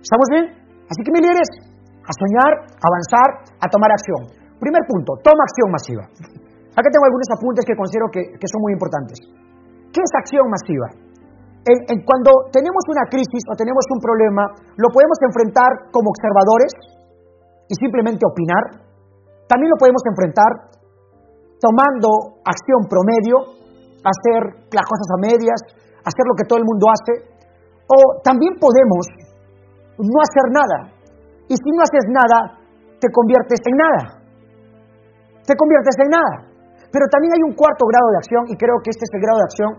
¿Estamos 0.00 0.26
bien? 0.32 0.44
Así 0.88 1.00
que, 1.04 1.12
mi 1.12 1.20
líderes, 1.20 1.50
a 2.06 2.12
soñar, 2.14 2.52
a 2.80 2.86
avanzar, 2.88 3.28
a 3.60 3.66
tomar 3.68 3.90
acción. 3.92 4.32
Primer 4.60 4.82
punto, 4.88 5.18
toma 5.20 5.42
acción 5.44 5.68
masiva. 5.68 6.04
Acá 6.76 6.88
tengo 6.92 7.04
algunos 7.08 7.28
apuntes 7.32 7.64
que 7.64 7.74
considero 7.74 8.06
que, 8.12 8.46
son 8.48 8.60
muy 8.60 8.72
importantes. 8.72 9.18
¿Qué 9.96 10.04
es 10.04 10.12
acción 10.12 10.44
masiva? 10.52 10.92
cuando 12.04 12.30
tenemos 12.52 12.84
una 12.86 13.08
crisis 13.10 13.42
o 13.50 13.56
tenemos 13.58 13.82
un 13.90 13.98
problema, 13.98 14.44
lo 14.76 14.86
podemos 14.92 15.18
enfrentar 15.24 15.90
como 15.90 16.14
observadores 16.14 16.70
y 17.66 17.74
simplemente 17.74 18.22
opinar. 18.22 18.86
También 19.48 19.72
lo 19.72 19.80
podemos 19.80 19.98
enfrentar 20.06 20.76
tomando 21.58 22.38
acción 22.44 22.86
promedio, 22.86 23.56
hacer 24.04 24.68
las 24.68 24.86
cosas 24.86 25.08
a 25.10 25.18
medias, 25.26 25.58
hacer 26.06 26.24
lo 26.28 26.38
que 26.38 26.46
todo 26.46 26.60
el 26.60 26.68
mundo 26.68 26.86
hace, 26.86 27.26
o 27.88 28.20
también 28.22 28.54
podemos 28.60 29.08
no 29.96 30.18
hacer 30.22 30.46
nada. 30.52 30.78
Y 31.48 31.56
si 31.56 31.68
no 31.72 31.82
haces 31.82 32.06
nada, 32.12 32.38
te 33.00 33.08
conviertes 33.10 33.58
en 33.64 33.74
nada. 33.74 34.02
Te 35.42 35.56
conviertes 35.56 35.96
en 35.98 36.08
nada. 36.14 36.55
Pero 36.92 37.04
también 37.10 37.32
hay 37.34 37.42
un 37.42 37.54
cuarto 37.54 37.84
grado 37.90 38.08
de 38.14 38.18
acción, 38.22 38.42
y 38.50 38.54
creo 38.54 38.78
que 38.82 38.90
este 38.94 39.04
es 39.04 39.12
el 39.14 39.22
grado 39.22 39.38
de 39.42 39.46
acción, 39.50 39.70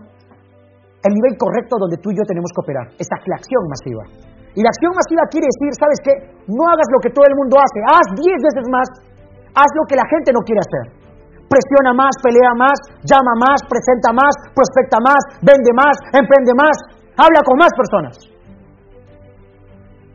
el 1.04 1.12
nivel 1.14 1.34
correcto 1.38 1.78
donde 1.78 1.96
tú 2.02 2.10
y 2.10 2.16
yo 2.18 2.24
tenemos 2.26 2.50
que 2.52 2.60
operar. 2.60 2.86
Esta 2.98 3.14
es 3.16 3.24
la 3.30 3.36
acción 3.38 3.62
masiva. 3.70 4.04
Y 4.58 4.60
la 4.60 4.70
acción 4.74 4.90
masiva 4.90 5.22
quiere 5.30 5.46
decir, 5.46 5.70
¿sabes 5.78 5.98
qué? 6.02 6.14
No 6.50 6.66
hagas 6.66 6.88
lo 6.90 6.98
que 6.98 7.14
todo 7.14 7.22
el 7.28 7.36
mundo 7.38 7.54
hace, 7.62 7.78
haz 7.86 8.06
diez 8.18 8.38
veces 8.42 8.66
más, 8.66 8.88
haz 9.54 9.70
lo 9.78 9.84
que 9.86 9.94
la 9.94 10.06
gente 10.10 10.34
no 10.34 10.42
quiere 10.42 10.60
hacer. 10.60 10.84
Presiona 11.46 11.94
más, 11.94 12.12
pelea 12.20 12.52
más, 12.58 12.76
llama 13.06 13.34
más, 13.38 13.62
presenta 13.64 14.10
más, 14.12 14.34
prospecta 14.52 14.98
más, 15.00 15.20
vende 15.40 15.72
más, 15.72 15.94
emprende 16.12 16.52
más, 16.58 16.76
habla 17.16 17.40
con 17.46 17.56
más 17.56 17.72
personas. 17.72 18.14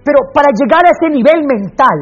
Pero 0.03 0.19
para 0.35 0.51
llegar 0.51 0.83
a 0.83 0.91
ese 0.91 1.07
nivel 1.09 1.39
mental, 1.47 1.99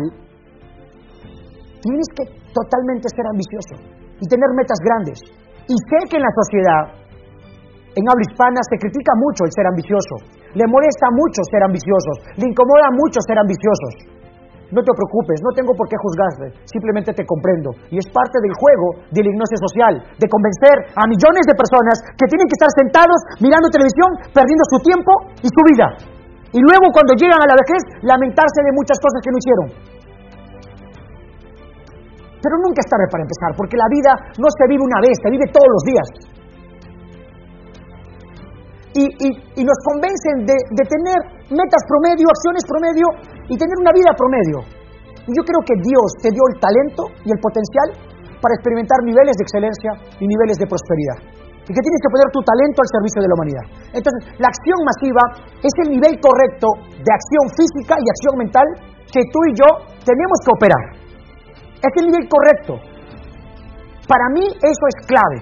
tienes 1.79 2.07
que 2.17 2.25
totalmente 2.51 3.07
ser 3.13 3.25
ambicioso 3.29 4.00
y 4.21 4.25
tener 4.29 4.49
metas 4.53 4.77
grandes. 4.85 5.17
Y 5.65 5.75
sé 5.75 5.99
que 6.07 6.17
en 6.17 6.23
la 6.23 6.33
sociedad, 6.37 6.83
en 7.97 8.05
habla 8.07 8.23
hispana, 8.23 8.61
se 8.63 8.77
critica 8.77 9.11
mucho 9.17 9.43
el 9.43 9.51
ser 9.51 9.65
ambicioso. 9.67 10.15
Le 10.53 10.63
molesta 10.69 11.07
mucho 11.11 11.41
ser 11.49 11.65
ambiciosos, 11.65 12.15
le 12.37 12.45
incomoda 12.47 12.87
mucho 12.93 13.19
ser 13.25 13.35
ambiciosos. 13.41 14.21
No 14.71 14.79
te 14.79 14.95
preocupes, 14.95 15.43
no 15.43 15.51
tengo 15.51 15.75
por 15.75 15.83
qué 15.91 15.99
juzgarte, 15.99 16.55
simplemente 16.63 17.11
te 17.11 17.27
comprendo. 17.27 17.75
Y 17.91 17.99
es 17.99 18.07
parte 18.07 18.39
del 18.39 18.55
juego 18.55 19.03
de 19.11 19.19
la 19.19 19.27
hipnosis 19.27 19.59
social, 19.59 19.93
de 20.15 20.27
convencer 20.31 20.95
a 20.95 21.03
millones 21.11 21.43
de 21.43 21.59
personas 21.59 21.99
que 22.15 22.29
tienen 22.31 22.47
que 22.47 22.55
estar 22.55 22.71
sentados 22.79 23.19
mirando 23.43 23.67
televisión, 23.67 24.31
perdiendo 24.31 24.63
su 24.71 24.79
tiempo 24.79 25.11
y 25.43 25.47
su 25.51 25.61
vida. 25.75 25.87
Y 26.55 26.59
luego 26.63 26.87
cuando 26.95 27.19
llegan 27.19 27.39
a 27.43 27.47
la 27.51 27.59
vejez, 27.59 27.83
lamentarse 28.03 28.59
de 28.63 28.71
muchas 28.71 28.95
cosas 28.99 29.19
que 29.19 29.31
no 29.31 29.39
hicieron. 29.43 29.67
Pero 32.41 32.57
nunca 32.57 32.81
es 32.81 32.89
tarde 32.89 33.05
para 33.13 33.21
empezar, 33.21 33.53
porque 33.53 33.77
la 33.77 33.89
vida 33.93 34.11
no 34.41 34.49
se 34.49 34.65
vive 34.65 34.81
una 34.81 34.99
vez, 34.99 35.15
se 35.21 35.29
vive 35.29 35.45
todos 35.53 35.69
los 35.69 35.83
días. 35.85 36.07
Y, 38.91 39.63
nos 39.63 39.79
convencen 39.87 40.43
de, 40.43 40.57
de 40.57 40.83
tener 40.83 41.19
metas 41.47 41.81
promedio, 41.87 42.27
acciones 42.27 42.63
promedio 42.67 43.07
y 43.47 43.55
tener 43.55 43.77
una 43.79 43.93
vida 43.95 44.11
promedio. 44.17 44.67
Y 45.29 45.31
yo 45.31 45.43
creo 45.47 45.61
que 45.63 45.79
Dios 45.79 46.07
te 46.19 46.29
dio 46.33 46.43
el 46.51 46.59
talento 46.59 47.07
y 47.23 47.29
el 47.31 47.39
potencial 47.39 47.87
para 48.41 48.57
experimentar 48.57 48.99
niveles 49.05 49.37
de 49.37 49.43
excelencia 49.45 49.91
y 50.19 50.25
niveles 50.27 50.57
de 50.57 50.65
prosperidad. 50.65 51.17
Y 51.61 51.71
que 51.71 51.79
tienes 51.79 52.01
que 52.01 52.09
poner 52.09 52.27
tu 52.33 52.41
talento 52.41 52.81
al 52.81 52.89
servicio 52.89 53.19
de 53.21 53.27
la 53.29 53.35
humanidad. 53.37 53.65
Entonces, 53.95 54.21
la 54.41 54.49
acción 54.49 54.79
masiva 54.81 55.23
es 55.61 55.73
el 55.85 55.93
nivel 55.93 56.17
correcto 56.19 56.67
de 56.89 57.11
acción 57.13 57.45
física 57.53 57.95
y 58.01 58.05
acción 58.11 58.33
mental 58.41 58.67
que 59.07 59.21
tú 59.29 59.39
y 59.45 59.53
yo 59.55 59.69
tenemos 60.03 60.37
que 60.41 60.51
operar. 60.51 61.00
Es 61.81 61.91
el 61.97 62.05
nivel 62.13 62.29
correcto. 62.29 62.77
Para 64.05 64.25
mí 64.37 64.45
eso 64.45 64.85
es 64.85 64.97
clave. 65.09 65.39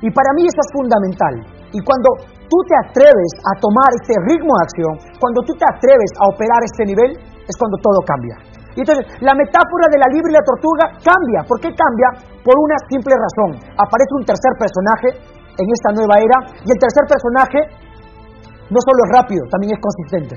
Y 0.00 0.08
para 0.10 0.30
mí 0.38 0.46
eso 0.46 0.60
es 0.62 0.70
fundamental. 0.72 1.34
Y 1.74 1.78
cuando 1.82 2.08
tú 2.46 2.58
te 2.66 2.76
atreves 2.86 3.32
a 3.46 3.52
tomar 3.58 3.90
este 3.98 4.14
ritmo 4.30 4.50
de 4.54 4.62
acción, 4.62 4.92
cuando 5.18 5.42
tú 5.42 5.52
te 5.54 5.66
atreves 5.66 6.10
a 6.22 6.30
operar 6.30 6.60
este 6.66 6.86
nivel, 6.86 7.10
es 7.18 7.54
cuando 7.58 7.76
todo 7.82 7.98
cambia. 8.06 8.36
Y 8.78 8.86
entonces, 8.86 9.02
la 9.18 9.34
metáfora 9.34 9.90
de 9.90 9.98
la 9.98 10.08
libre 10.14 10.30
y 10.30 10.38
la 10.38 10.46
tortuga 10.46 10.84
cambia. 11.02 11.42
¿Por 11.42 11.58
qué 11.58 11.74
cambia? 11.74 12.08
Por 12.46 12.54
una 12.54 12.78
simple 12.86 13.14
razón. 13.18 13.58
Aparece 13.74 14.12
un 14.14 14.24
tercer 14.24 14.54
personaje 14.54 15.08
en 15.58 15.66
esta 15.66 15.90
nueva 15.98 16.14
era 16.22 16.38
y 16.62 16.68
el 16.70 16.78
tercer 16.78 17.04
personaje 17.10 17.60
no 18.70 18.78
solo 18.78 19.00
es 19.02 19.10
rápido, 19.18 19.42
también 19.50 19.74
es 19.74 19.82
consistente. 19.82 20.34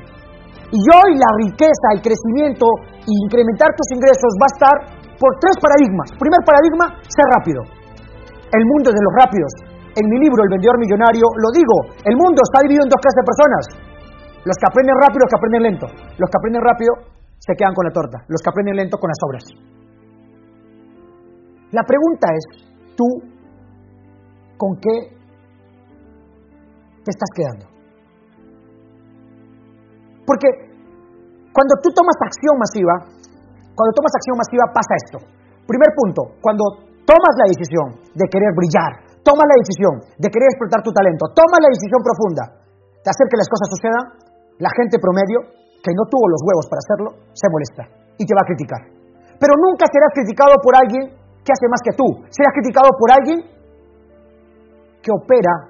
Y 0.74 0.82
hoy 0.89 1.13
la 1.22 1.29
riqueza, 1.46 1.93
el 1.93 2.01
crecimiento 2.01 2.65
e 2.89 3.13
incrementar 3.29 3.70
tus 3.77 3.89
ingresos 3.93 4.32
va 4.41 4.48
a 4.50 4.53
estar 4.58 4.75
por 5.24 5.39
tres 5.39 5.56
paradigmas. 5.56 6.12
Primer 6.20 6.42
paradigma, 6.44 6.86
ser 7.08 7.24
rápido. 7.32 7.63
El 8.51 8.63
mundo 8.68 8.92
de 8.92 9.00
los 9.00 9.13
rápidos. 9.15 9.51
En 9.96 10.03
mi 10.12 10.20
libro, 10.20 10.44
El 10.44 10.51
vendedor 10.51 10.75
millonario, 10.75 11.24
lo 11.39 11.50
digo, 11.56 11.96
el 12.03 12.15
mundo 12.20 12.44
está 12.44 12.60
dividido 12.60 12.84
en 12.84 12.92
dos 12.92 13.00
clases 13.00 13.20
de 13.24 13.30
personas. 13.32 13.63
Los 14.44 14.58
que 14.60 14.68
aprenden 14.68 15.00
rápido 15.00 15.24
los 15.24 15.32
que 15.32 15.39
aprenden 15.39 15.63
lento. 15.63 15.88
Los 16.20 16.27
que 16.27 16.38
aprenden 16.44 16.60
rápido 16.60 16.92
se 17.39 17.56
quedan 17.56 17.72
con 17.72 17.88
la 17.88 17.94
torta, 17.96 18.18
los 18.27 18.39
que 18.44 18.50
aprenden 18.51 18.75
lento 18.75 19.00
con 19.00 19.08
las 19.08 19.22
obras. 19.24 19.44
La 21.72 21.84
pregunta 21.88 22.27
es, 22.36 22.44
¿tú 23.00 23.08
con 24.60 24.75
qué 24.84 25.15
te 27.00 27.12
estás 27.15 27.32
quedando? 27.32 27.72
Porque 30.27 30.51
cuando 31.56 31.80
tú 31.80 31.96
tomas 31.96 32.20
acción 32.20 32.60
masiva, 32.60 33.23
cuando 33.74 33.92
tomas 33.98 34.13
acción 34.13 34.38
masiva 34.38 34.65
pasa 34.70 34.94
esto. 35.01 35.18
Primer 35.65 35.89
punto, 35.98 36.38
cuando 36.42 36.63
tomas 37.06 37.34
la 37.42 37.50
decisión 37.50 37.98
de 38.13 38.25
querer 38.30 38.51
brillar, 38.53 38.92
tomas 39.25 39.48
la 39.50 39.58
decisión 39.60 39.94
de 40.20 40.30
querer 40.30 40.50
explotar 40.53 40.82
tu 40.86 40.92
talento, 40.94 41.32
tomas 41.34 41.60
la 41.60 41.72
decisión 41.74 42.01
profunda 42.03 42.44
de 43.03 43.10
hacer 43.10 43.25
que 43.27 43.39
las 43.39 43.50
cosas 43.50 43.68
sucedan, 43.72 44.03
la 44.60 44.72
gente 44.77 45.00
promedio, 45.00 45.39
que 45.84 45.92
no 45.92 46.08
tuvo 46.08 46.25
los 46.32 46.42
huevos 46.48 46.65
para 46.72 46.80
hacerlo, 46.80 47.10
se 47.36 47.48
molesta 47.51 47.84
y 48.15 48.24
te 48.24 48.34
va 48.36 48.44
a 48.44 48.50
criticar. 48.50 48.82
Pero 49.36 49.53
nunca 49.60 49.84
serás 49.92 50.15
criticado 50.15 50.56
por 50.63 50.72
alguien 50.77 51.12
que 51.44 51.51
hace 51.51 51.68
más 51.68 51.84
que 51.84 51.92
tú. 51.92 52.08
Serás 52.32 52.56
criticado 52.56 52.88
por 52.96 53.12
alguien 53.12 53.44
que 55.03 55.12
opera 55.12 55.68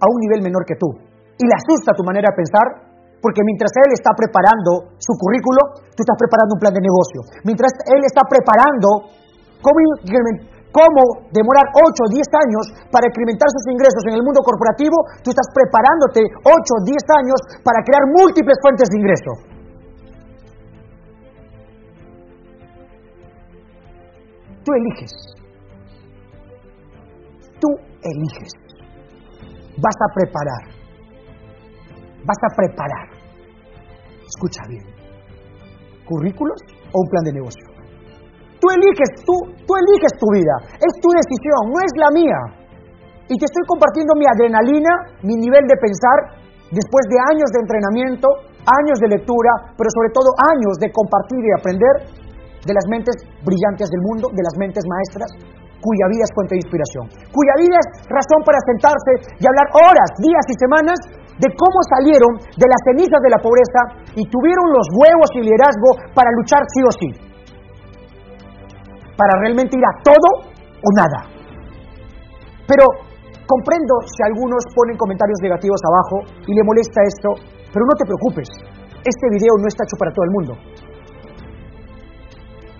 a 0.00 0.06
un 0.08 0.18
nivel 0.24 0.40
menor 0.40 0.64
que 0.64 0.80
tú. 0.80 0.88
Y 1.36 1.44
le 1.44 1.52
asusta 1.52 1.92
tu 1.92 2.00
manera 2.00 2.32
de 2.32 2.36
pensar 2.40 2.89
porque 3.20 3.44
mientras 3.44 3.70
él 3.84 3.92
está 3.92 4.16
preparando 4.16 4.96
su 4.96 5.12
currículo, 5.20 5.84
tú 5.92 6.00
estás 6.00 6.16
preparando 6.16 6.56
un 6.56 6.60
plan 6.60 6.72
de 6.72 6.80
negocio. 6.80 7.20
Mientras 7.44 7.72
él 7.92 8.00
está 8.08 8.24
preparando 8.24 9.12
cómo, 9.60 11.04
demorar 11.28 11.66
8 11.76 11.84
o 11.84 12.08
10 12.08 12.24
años 12.48 12.64
para 12.88 13.12
incrementar 13.12 13.48
sus 13.52 13.68
ingresos 13.68 14.02
en 14.08 14.14
el 14.16 14.24
mundo 14.24 14.40
corporativo, 14.40 14.96
tú 15.20 15.36
estás 15.36 15.48
preparándote 15.52 16.24
8 16.24 16.48
o 16.48 16.84
10 16.88 16.96
años 17.20 17.38
para 17.60 17.84
crear 17.84 18.08
múltiples 18.08 18.56
fuentes 18.64 18.88
de 18.88 18.96
ingreso. 18.96 19.32
Tú 24.64 24.72
eliges. 24.72 25.12
Tú 27.60 27.68
eliges. 28.00 28.52
Vas 29.76 29.96
a 30.00 30.08
preparar 30.14 30.79
vas 32.24 32.40
a 32.44 32.50
preparar. 32.56 33.06
Escucha 34.26 34.62
bien. 34.68 34.84
¿Currículos 36.06 36.58
o 36.92 36.96
un 37.00 37.08
plan 37.08 37.24
de 37.24 37.32
negocio? 37.32 37.66
Tú 38.60 38.66
eliges, 38.68 39.10
tú, 39.24 39.34
tú 39.64 39.72
eliges 39.72 40.12
tu 40.20 40.28
vida. 40.36 40.54
Es 40.76 40.94
tu 41.00 41.08
decisión, 41.16 41.72
no 41.72 41.78
es 41.80 41.92
la 41.96 42.10
mía. 42.12 42.40
Y 43.30 43.34
te 43.38 43.46
estoy 43.46 43.64
compartiendo 43.64 44.12
mi 44.18 44.26
adrenalina, 44.26 45.16
mi 45.22 45.38
nivel 45.38 45.64
de 45.64 45.76
pensar, 45.80 46.40
después 46.68 47.04
de 47.08 47.18
años 47.30 47.48
de 47.54 47.58
entrenamiento, 47.62 48.26
años 48.66 48.98
de 49.00 49.08
lectura, 49.16 49.74
pero 49.78 49.88
sobre 49.88 50.10
todo 50.12 50.28
años 50.50 50.76
de 50.82 50.92
compartir 50.92 51.40
y 51.40 51.52
aprender 51.56 51.94
de 52.66 52.74
las 52.74 52.84
mentes 52.92 53.16
brillantes 53.40 53.88
del 53.88 54.02
mundo, 54.04 54.28
de 54.34 54.44
las 54.44 54.54
mentes 54.60 54.84
maestras, 54.84 55.30
cuya 55.80 56.06
vida 56.12 56.28
es 56.28 56.32
fuente 56.36 56.52
de 56.54 56.60
inspiración, 56.60 57.04
cuya 57.32 57.54
vida 57.56 57.76
es 57.80 57.88
razón 58.04 58.40
para 58.44 58.60
sentarse 58.68 59.12
y 59.40 59.44
hablar 59.48 59.66
horas, 59.72 60.08
días 60.20 60.44
y 60.44 60.54
semanas 60.60 60.98
de 61.40 61.48
cómo 61.56 61.78
salieron 61.96 62.32
de 62.36 62.68
las 62.68 62.80
cenizas 62.84 63.20
de 63.24 63.32
la 63.32 63.40
pobreza 63.40 63.80
y 64.12 64.28
tuvieron 64.28 64.66
los 64.76 64.86
huevos 64.92 65.30
y 65.34 65.40
liderazgo 65.40 65.90
para 66.12 66.28
luchar 66.36 66.60
sí 66.68 66.80
o 66.84 66.92
sí. 66.92 67.08
Para 69.16 69.32
realmente 69.40 69.76
ir 69.76 69.84
a 69.84 69.96
todo 70.04 70.28
o 70.52 70.88
nada. 70.96 71.24
Pero 72.68 72.84
comprendo 73.48 73.94
si 74.04 74.20
algunos 74.28 74.62
ponen 74.76 75.00
comentarios 75.00 75.40
negativos 75.40 75.80
abajo 75.80 76.16
y 76.44 76.52
le 76.52 76.62
molesta 76.62 77.00
esto, 77.08 77.40
pero 77.72 77.88
no 77.88 77.94
te 77.96 78.04
preocupes. 78.04 78.48
Este 79.00 79.26
video 79.32 79.56
no 79.56 79.66
está 79.66 79.84
hecho 79.88 79.96
para 79.96 80.12
todo 80.12 80.24
el 80.28 80.32
mundo. 80.36 80.52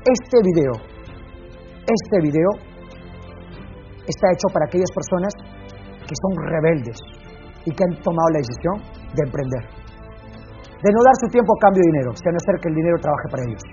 Este 0.04 0.36
video, 0.44 0.72
este 1.88 2.16
video 2.20 2.50
está 4.06 4.26
hecho 4.32 4.48
para 4.52 4.66
aquellas 4.66 4.90
personas 4.92 5.32
que 6.04 6.14
son 6.16 6.32
rebeldes, 6.44 6.98
y 7.64 7.70
que 7.74 7.82
han 7.84 7.94
tomado 8.00 8.28
la 8.32 8.40
decisión 8.40 8.76
de 9.14 9.20
emprender. 9.26 9.64
De 10.80 10.88
no 10.88 11.00
dar 11.04 11.16
su 11.20 11.28
tiempo 11.28 11.50
a 11.52 11.58
cambio 11.60 11.80
de 11.84 11.88
dinero, 11.92 12.10
sino 12.16 12.36
hacer 12.40 12.56
que 12.60 12.68
el 12.72 12.76
dinero 12.76 12.96
trabaje 13.00 13.26
para 13.28 13.42
ellos. 13.44 13.64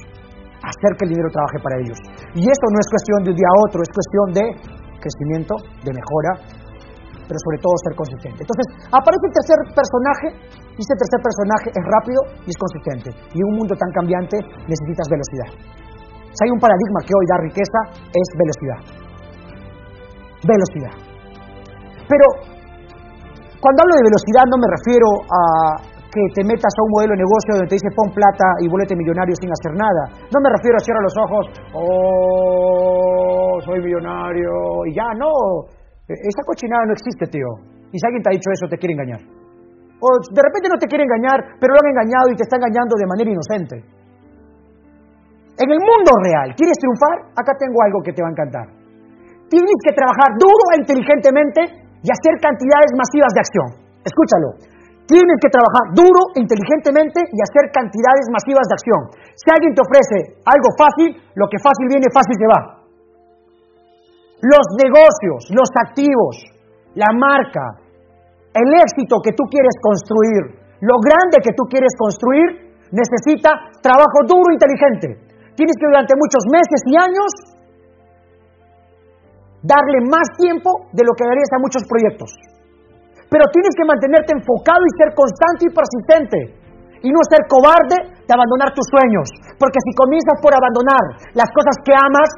Hacer 0.59 0.91
que 0.99 1.03
el 1.07 1.11
dinero 1.15 1.29
trabaje 1.31 1.59
para 1.63 1.75
ellos. 1.79 1.97
Y 2.35 2.43
esto 2.43 2.65
no 2.67 2.77
es 2.83 2.87
cuestión 2.91 3.19
de 3.23 3.29
un 3.31 3.37
día 3.39 3.47
a 3.47 3.57
otro, 3.63 3.77
es 3.79 3.91
cuestión 3.95 4.27
de 4.35 4.45
crecimiento, 4.99 5.53
de 5.87 5.91
mejora, 5.95 6.31
pero 7.27 7.37
sobre 7.39 7.59
todo 7.63 7.73
ser 7.83 7.95
consistente. 7.95 8.39
Entonces, 8.43 8.67
aparece 8.91 9.23
el 9.23 9.33
tercer 9.35 9.59
personaje, 9.71 10.27
y 10.75 10.79
este 10.79 10.95
tercer 10.95 11.19
personaje 11.23 11.67
es 11.73 11.85
rápido 11.87 12.19
y 12.45 12.49
es 12.51 12.57
consistente. 12.59 13.09
Y 13.33 13.37
en 13.39 13.47
un 13.49 13.55
mundo 13.63 13.73
tan 13.75 13.91
cambiante 13.95 14.37
necesitas 14.67 15.07
velocidad. 15.09 15.49
Si 16.35 16.39
hay 16.45 16.51
un 16.53 16.61
paradigma 16.61 16.99
que 17.01 17.13
hoy 17.15 17.25
da 17.25 17.37
riqueza, 17.41 17.79
es 18.13 18.27
velocidad. 18.35 18.79
Velocidad. 20.45 20.93
Pero 22.05 22.56
cuando 23.59 23.77
hablo 23.81 23.95
de 23.97 24.07
velocidad 24.09 24.45
no 24.45 24.57
me 24.61 24.69
refiero 24.69 25.07
a 25.27 25.41
que 26.07 26.23
te 26.33 26.43
metas 26.45 26.71
a 26.71 26.81
un 26.87 26.91
modelo 26.93 27.13
de 27.13 27.21
negocio 27.21 27.51
donde 27.57 27.69
te 27.69 27.75
dice 27.75 27.91
pon 27.93 28.09
plata 28.13 28.57
y 28.63 28.69
bolete 28.69 28.95
millonario 28.95 29.35
sin 29.35 29.51
hacer 29.51 29.73
nada. 29.75 30.09
No 30.31 30.39
me 30.39 30.49
refiero 30.49 30.77
a 30.77 30.81
cierrar 30.81 31.03
los 31.03 31.17
ojos, 31.17 31.43
oh, 31.73 33.59
soy 33.61 33.81
millonario 33.81 34.85
y 34.87 34.95
ya, 34.95 35.09
no. 35.17 35.29
Esa 36.07 36.41
cochinada 36.47 36.87
no 36.87 36.93
existe, 36.93 37.27
tío. 37.27 37.49
Y 37.91 37.99
si 37.99 38.03
alguien 38.07 38.23
te 38.23 38.29
ha 38.31 38.37
dicho 38.37 38.49
eso, 38.51 38.67
te 38.67 38.77
quiere 38.77 38.95
engañar. 38.95 39.21
O 39.99 40.07
de 40.31 40.41
repente 40.41 40.69
no 40.69 40.79
te 40.79 40.87
quiere 40.87 41.03
engañar, 41.03 41.57
pero 41.59 41.73
lo 41.73 41.79
han 41.81 41.91
engañado 41.91 42.31
y 42.31 42.35
te 42.37 42.43
está 42.43 42.55
engañando 42.55 42.95
de 42.95 43.07
manera 43.07 43.29
inocente. 43.31 43.75
En 45.57 45.69
el 45.73 45.81
mundo 45.81 46.11
real, 46.21 46.53
¿quieres 46.53 46.77
triunfar? 46.77 47.33
Acá 47.33 47.57
tengo 47.57 47.81
algo 47.81 47.99
que 48.05 48.13
te 48.13 48.21
va 48.21 48.29
a 48.29 48.31
encantar. 48.31 48.67
Tienes 49.49 49.79
que 49.81 49.95
trabajar 49.95 50.37
duro 50.37 50.63
e 50.77 50.81
inteligentemente 50.85 51.86
y 52.03 52.07
hacer 52.09 52.33
cantidades 52.41 52.91
masivas 52.93 53.31
de 53.33 53.41
acción. 53.41 53.69
Escúchalo. 54.05 54.49
Tienen 55.07 55.39
que 55.39 55.47
trabajar 55.47 55.95
duro, 55.95 56.35
inteligentemente 56.35 57.23
y 57.31 57.39
hacer 57.39 57.71
cantidades 57.71 58.27
masivas 58.27 58.67
de 58.67 58.75
acción. 58.75 59.01
Si 59.39 59.47
alguien 59.47 59.71
te 59.71 59.79
ofrece 59.79 60.17
algo 60.43 60.69
fácil, 60.75 61.15
lo 61.39 61.47
que 61.47 61.63
fácil 61.63 61.87
viene, 61.87 62.11
fácil 62.11 62.35
se 62.35 62.47
va. 62.47 62.61
Los 64.43 64.65
negocios, 64.75 65.47
los 65.55 65.71
activos, 65.79 66.43
la 66.93 67.07
marca, 67.15 67.79
el 68.51 68.67
éxito 68.83 69.23
que 69.23 69.31
tú 69.31 69.47
quieres 69.47 69.79
construir, 69.79 70.59
lo 70.83 70.99
grande 70.99 71.39
que 71.39 71.55
tú 71.55 71.63
quieres 71.71 71.95
construir, 71.95 72.67
necesita 72.91 73.49
trabajo 73.81 74.27
duro, 74.27 74.51
e 74.51 74.59
inteligente. 74.59 75.07
Tienes 75.55 75.75
que 75.79 75.87
durante 75.87 76.13
muchos 76.19 76.43
meses 76.51 76.79
y 76.85 76.93
años 76.99 77.29
darle 79.67 79.99
más 80.07 80.27
tiempo 80.39 80.87
de 80.95 81.03
lo 81.03 81.11
que 81.11 81.27
darías 81.27 81.51
a 81.51 81.59
muchos 81.59 81.83
proyectos. 81.83 82.31
Pero 83.27 83.43
tienes 83.51 83.75
que 83.75 83.83
mantenerte 83.83 84.31
enfocado 84.31 84.79
y 84.87 84.91
ser 84.95 85.11
constante 85.11 85.67
y 85.67 85.75
persistente. 85.75 86.39
Y 87.03 87.11
no 87.11 87.19
ser 87.27 87.43
cobarde 87.51 88.23
de 88.23 88.31
abandonar 88.31 88.71
tus 88.71 88.87
sueños. 88.87 89.27
Porque 89.59 89.77
si 89.83 89.91
comienzas 89.93 90.39
por 90.39 90.55
abandonar 90.55 91.03
las 91.35 91.51
cosas 91.51 91.75
que 91.83 91.93
amas, 91.93 92.29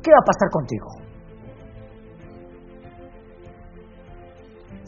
¿qué 0.00 0.10
va 0.14 0.22
a 0.22 0.28
pasar 0.30 0.48
contigo? 0.54 0.88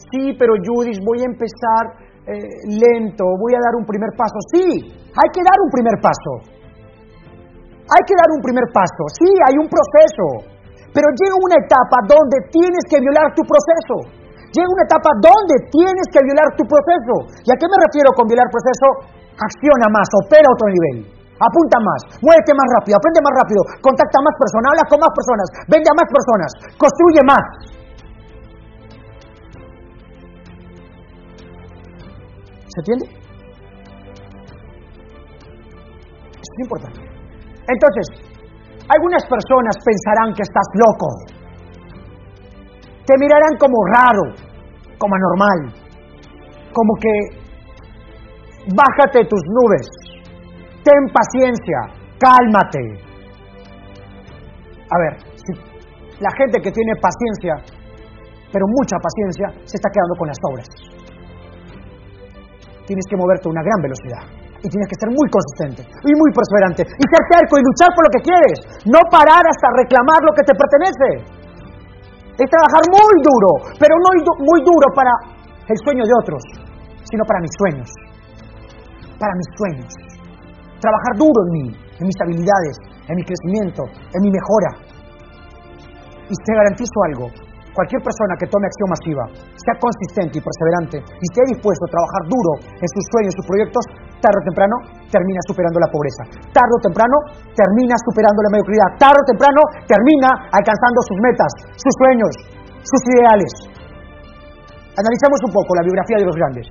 Sí, 0.07 0.33
pero 0.39 0.55
Judith, 0.63 1.03
voy 1.03 1.19
a 1.21 1.27
empezar 1.27 1.83
eh, 2.27 2.39
lento, 2.63 3.23
voy 3.35 3.53
a 3.55 3.61
dar 3.61 3.75
un 3.75 3.85
primer 3.85 4.15
paso. 4.15 4.39
Sí, 4.55 4.63
hay 4.63 5.29
que 5.35 5.43
dar 5.43 5.57
un 5.59 5.69
primer 5.69 5.99
paso. 5.99 6.56
Hay 7.87 8.03
que 8.03 8.15
dar 8.19 8.29
un 8.35 8.41
primer 8.43 8.67
paso. 8.75 9.03
Sí, 9.15 9.29
hay 9.47 9.55
un 9.55 9.67
proceso. 9.71 10.57
Pero 10.91 11.07
llega 11.15 11.35
una 11.39 11.57
etapa 11.61 11.97
donde 12.03 12.37
tienes 12.51 12.83
que 12.89 12.99
violar 12.99 13.31
tu 13.31 13.43
proceso. 13.47 13.95
Llega 14.51 14.67
una 14.67 14.85
etapa 14.87 15.11
donde 15.23 15.55
tienes 15.71 16.05
que 16.11 16.19
violar 16.23 16.47
tu 16.55 16.63
proceso. 16.67 17.13
¿Y 17.43 17.49
a 17.51 17.55
qué 17.55 17.67
me 17.67 17.79
refiero 17.79 18.11
con 18.15 18.27
violar 18.27 18.47
proceso? 18.51 19.15
Acciona 19.37 19.87
más, 19.93 20.07
opera 20.23 20.47
a 20.47 20.55
otro 20.55 20.67
nivel. 20.67 21.17
Apunta 21.37 21.77
más, 21.77 22.01
muévete 22.17 22.49
más 22.57 22.65
rápido, 22.81 22.97
aprende 22.97 23.21
más 23.21 23.35
rápido, 23.37 23.61
contacta 23.77 24.17
a 24.17 24.25
más 24.25 24.35
personas, 24.41 24.73
habla 24.73 24.89
con 24.89 24.97
más 24.97 25.13
personas, 25.13 25.47
vende 25.69 25.85
a 25.85 25.93
más 25.93 26.09
personas, 26.09 26.49
construye 26.81 27.21
más. 27.21 27.45
¿Se 32.73 32.79
entiende? 32.81 33.05
Es 36.41 36.57
importante. 36.57 37.16
Entonces, 37.67 38.07
algunas 38.87 39.23
personas 39.27 39.75
pensarán 39.83 40.33
que 40.33 40.43
estás 40.43 40.67
loco. 40.79 41.07
Te 43.05 43.13
mirarán 43.19 43.57
como 43.59 43.75
raro, 43.91 44.25
como 44.97 45.15
anormal, 45.15 45.59
como 46.73 46.93
que 46.99 47.13
bájate 48.71 49.25
tus 49.27 49.41
nubes, 49.47 49.87
ten 50.83 51.07
paciencia, 51.11 51.79
cálmate. 52.19 52.79
A 54.87 54.97
ver, 54.99 55.19
si 55.35 55.53
la 56.19 56.29
gente 56.37 56.61
que 56.61 56.71
tiene 56.71 56.93
paciencia, 56.95 57.55
pero 58.51 58.65
mucha 58.67 58.97
paciencia, 58.97 59.47
se 59.67 59.75
está 59.75 59.89
quedando 59.91 60.15
con 60.17 60.27
las 60.27 60.37
obras. 60.51 60.67
Tienes 62.85 63.05
que 63.09 63.17
moverte 63.17 63.49
a 63.49 63.51
una 63.51 63.63
gran 63.63 63.81
velocidad 63.81 64.36
y 64.61 64.67
tienes 64.67 64.87
que 64.89 64.97
ser 64.97 65.09
muy 65.13 65.27
consistente 65.29 65.81
y 65.85 66.11
muy 66.17 66.29
perseverante 66.33 66.81
y 66.85 67.03
ser 67.05 67.23
cerco 67.29 67.53
y 67.57 67.63
luchar 67.63 67.89
por 67.93 68.03
lo 68.07 68.11
que 68.13 68.21
quieres, 68.25 68.57
no 68.89 68.99
parar 69.09 69.43
hasta 69.45 69.67
reclamar 69.77 70.19
lo 70.25 70.33
que 70.33 70.43
te 70.45 70.53
pertenece. 70.53 71.09
Es 72.37 72.47
trabajar 72.49 72.83
muy 72.93 73.15
duro, 73.21 73.51
pero 73.81 73.93
no 73.97 74.09
muy 74.45 74.59
duro 74.61 74.87
para 74.93 75.09
el 75.67 75.77
sueño 75.81 76.05
de 76.05 76.13
otros, 76.21 76.41
sino 77.09 77.25
para 77.25 77.41
mis 77.41 77.53
sueños. 77.57 77.89
Para 79.17 79.33
mis 79.33 79.49
sueños. 79.57 79.91
Trabajar 80.77 81.13
duro 81.17 81.39
en 81.45 81.51
mí, 81.53 81.67
en 81.73 82.05
mis 82.05 82.19
habilidades, 82.21 82.75
en 83.09 83.15
mi 83.17 83.23
crecimiento, 83.25 83.83
en 83.89 84.21
mi 84.21 84.29
mejora. 84.29 84.71
Y 86.29 86.35
te 86.37 86.53
garantizo 86.53 86.97
algo, 87.09 87.25
cualquier 87.77 88.01
persona 88.01 88.33
que 88.41 88.49
tome 88.49 88.65
acción 88.65 88.89
masiva, 88.89 89.23
sea 89.53 89.75
consistente 89.77 90.41
y 90.41 90.41
perseverante 90.41 90.97
y 90.97 91.23
esté 91.29 91.45
dispuesto 91.53 91.85
a 91.85 91.93
trabajar 91.93 92.21
duro 92.25 92.51
en 92.73 92.89
sus 92.89 93.05
sueños, 93.13 93.37
sus 93.37 93.45
proyectos, 93.45 93.85
tarde 94.17 94.37
o 94.41 94.47
temprano 94.49 94.75
termina 95.13 95.37
superando 95.45 95.77
la 95.77 95.89
pobreza. 95.93 96.25
Tarde 96.49 96.73
o 96.73 96.81
temprano 96.81 97.15
termina 97.53 97.93
superando 98.01 98.41
la 98.41 98.51
mediocridad. 98.57 98.89
Tarde 98.97 99.21
o 99.21 99.29
temprano 99.29 99.61
termina 99.85 100.49
alcanzando 100.49 100.99
sus 101.05 101.17
metas, 101.21 101.51
sus 101.77 101.93
sueños, 102.01 102.33
sus 102.81 103.01
ideales. 103.13 103.51
Analizamos 104.97 105.37
un 105.45 105.53
poco 105.53 105.77
la 105.77 105.85
biografía 105.85 106.17
de 106.17 106.25
los 106.25 106.33
grandes. 106.33 106.65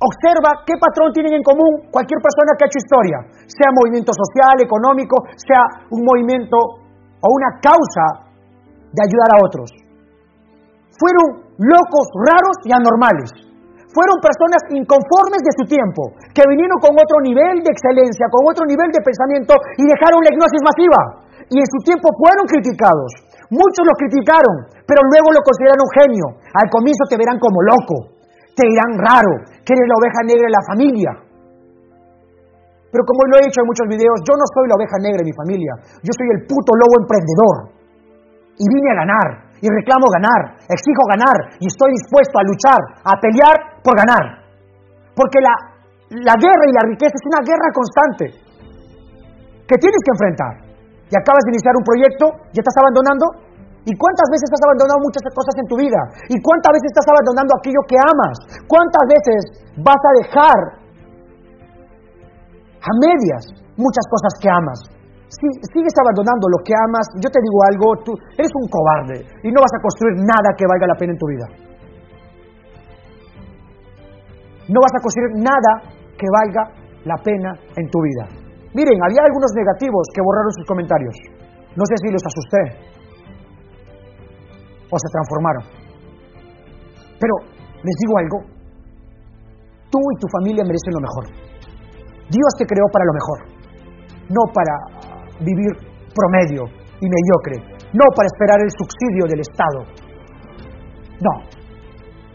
Observa 0.00 0.64
qué 0.64 0.80
patrón 0.80 1.12
tienen 1.12 1.36
en 1.36 1.44
común 1.44 1.92
cualquier 1.92 2.18
persona 2.24 2.56
que 2.56 2.64
ha 2.64 2.68
hecho 2.72 2.80
historia, 2.80 3.18
sea 3.46 3.68
movimiento 3.70 4.10
social, 4.16 4.56
económico, 4.64 5.28
sea 5.36 5.84
un 5.92 6.00
movimiento 6.02 6.56
o 6.56 7.28
una 7.28 7.60
causa 7.60 8.32
de 8.96 9.00
ayudar 9.04 9.28
a 9.36 9.44
otros. 9.44 9.91
Fueron 10.98 11.48
locos, 11.58 12.06
raros 12.26 12.56
y 12.64 12.70
anormales 12.72 13.52
fueron 13.92 14.16
personas 14.24 14.60
inconformes 14.72 15.44
de 15.44 15.52
su 15.52 15.64
tiempo, 15.68 16.16
que 16.32 16.48
vinieron 16.48 16.80
con 16.80 16.96
otro 16.96 17.20
nivel 17.20 17.60
de 17.60 17.70
excelencia, 17.70 18.24
con 18.32 18.48
otro 18.48 18.64
nivel 18.64 18.88
de 18.88 19.04
pensamiento 19.04 19.52
y 19.76 19.84
dejaron 19.84 20.24
la 20.24 20.32
hipnosis 20.32 20.64
masiva. 20.64 21.00
Y 21.52 21.60
en 21.60 21.68
su 21.68 21.78
tiempo 21.84 22.08
fueron 22.16 22.48
criticados. 22.48 23.12
Muchos 23.52 23.84
lo 23.84 23.92
criticaron, 24.00 24.64
pero 24.88 25.04
luego 25.12 25.28
lo 25.36 25.44
consideraron 25.44 25.84
genio. 26.00 26.26
Al 26.56 26.72
comienzo 26.72 27.04
te 27.04 27.20
verán 27.20 27.36
como 27.36 27.60
loco, 27.60 28.16
te 28.56 28.64
dirán 28.64 28.96
raro, 28.96 29.32
que 29.60 29.76
eres 29.76 29.84
la 29.84 29.98
oveja 30.00 30.20
negra 30.24 30.46
de 30.48 30.56
la 30.56 30.64
familia. 30.64 31.12
Pero 32.88 33.04
como 33.04 33.20
lo 33.28 33.40
he 33.40 33.44
dicho 33.44 33.60
en 33.60 33.68
muchos 33.68 33.88
videos, 33.88 34.16
yo 34.24 34.36
no 34.36 34.44
soy 34.56 34.68
la 34.68 34.76
oveja 34.76 34.96
negra 35.04 35.20
de 35.20 35.28
mi 35.28 35.36
familia, 35.36 35.72
yo 36.00 36.12
soy 36.16 36.28
el 36.32 36.40
puto 36.48 36.72
lobo 36.76 36.96
emprendedor. 37.04 37.56
Y 38.56 38.64
vine 38.68 38.88
a 38.92 39.00
ganar, 39.04 39.28
y 39.62 39.66
reclamo 39.70 40.10
ganar, 40.10 40.58
exijo 40.66 41.04
ganar 41.06 41.54
y 41.62 41.70
estoy 41.70 41.94
dispuesto 41.94 42.34
a 42.34 42.42
luchar, 42.42 42.80
a 43.06 43.14
pelear 43.22 43.56
por 43.78 43.94
ganar. 43.94 44.42
Porque 45.14 45.38
la, 45.38 45.54
la 46.26 46.34
guerra 46.34 46.64
y 46.66 46.74
la 46.74 46.84
riqueza 46.90 47.14
es 47.14 47.26
una 47.30 47.46
guerra 47.46 47.70
constante 47.70 48.24
que 49.70 49.76
tienes 49.78 50.00
que 50.02 50.12
enfrentar. 50.18 50.52
Y 51.06 51.14
acabas 51.14 51.46
de 51.46 51.54
iniciar 51.54 51.78
un 51.78 51.86
proyecto, 51.86 52.24
ya 52.50 52.60
estás 52.60 52.74
abandonando. 52.82 53.26
¿Y 53.86 53.92
cuántas 53.94 54.28
veces 54.34 54.50
has 54.50 54.62
abandonado 54.66 54.98
muchas 55.02 55.22
cosas 55.30 55.54
en 55.58 55.66
tu 55.70 55.76
vida? 55.78 56.00
¿Y 56.26 56.36
cuántas 56.42 56.70
veces 56.74 56.90
estás 56.90 57.06
abandonando 57.06 57.52
aquello 57.54 57.82
que 57.86 57.98
amas? 57.98 58.36
¿Cuántas 58.66 59.04
veces 59.06 59.40
vas 59.78 60.02
a 60.02 60.12
dejar 60.22 60.58
a 62.82 62.90
medias 62.98 63.42
muchas 63.78 64.06
cosas 64.10 64.32
que 64.42 64.48
amas? 64.50 65.01
Si 65.32 65.48
sigues 65.72 65.96
abandonando 65.96 66.44
lo 66.52 66.60
que 66.60 66.76
amas, 66.76 67.08
yo 67.16 67.28
te 67.32 67.40
digo 67.40 67.58
algo, 67.64 67.86
tú 68.04 68.12
eres 68.36 68.52
un 68.52 68.68
cobarde 68.68 69.24
y 69.40 69.48
no 69.48 69.64
vas 69.64 69.72
a 69.72 69.80
construir 69.80 70.20
nada 70.20 70.52
que 70.52 70.68
valga 70.68 70.84
la 70.84 70.98
pena 71.00 71.16
en 71.16 71.20
tu 71.20 71.26
vida. 71.26 71.46
No 74.68 74.76
vas 74.76 74.92
a 74.92 75.00
construir 75.00 75.40
nada 75.40 75.72
que 76.20 76.28
valga 76.28 76.62
la 77.08 77.16
pena 77.24 77.56
en 77.80 77.88
tu 77.88 77.98
vida. 78.04 78.28
Miren, 78.76 79.00
había 79.00 79.24
algunos 79.24 79.56
negativos 79.56 80.04
que 80.12 80.20
borraron 80.20 80.52
sus 80.52 80.66
comentarios. 80.68 81.16
No 81.80 81.84
sé 81.88 81.96
si 81.96 82.12
los 82.12 82.20
asusté 82.28 82.62
o 84.92 84.96
se 85.00 85.08
transformaron. 85.16 85.64
Pero 87.16 87.34
les 87.80 87.96
digo 88.04 88.20
algo, 88.20 88.36
tú 89.88 89.96
y 89.96 90.20
tu 90.20 90.28
familia 90.28 90.60
merecen 90.68 90.92
lo 90.92 91.00
mejor. 91.00 91.24
Dios 92.28 92.52
te 92.60 92.68
creó 92.68 92.84
para 92.92 93.08
lo 93.08 93.14
mejor, 93.16 93.38
no 94.28 94.42
para 94.52 94.91
vivir 95.42 95.72
promedio 96.14 96.64
y 97.02 97.06
mediocre, 97.06 97.56
no 97.92 98.06
para 98.14 98.26
esperar 98.30 98.58
el 98.62 98.70
subsidio 98.70 99.24
del 99.26 99.40
Estado. 99.42 99.80
No. 101.22 101.34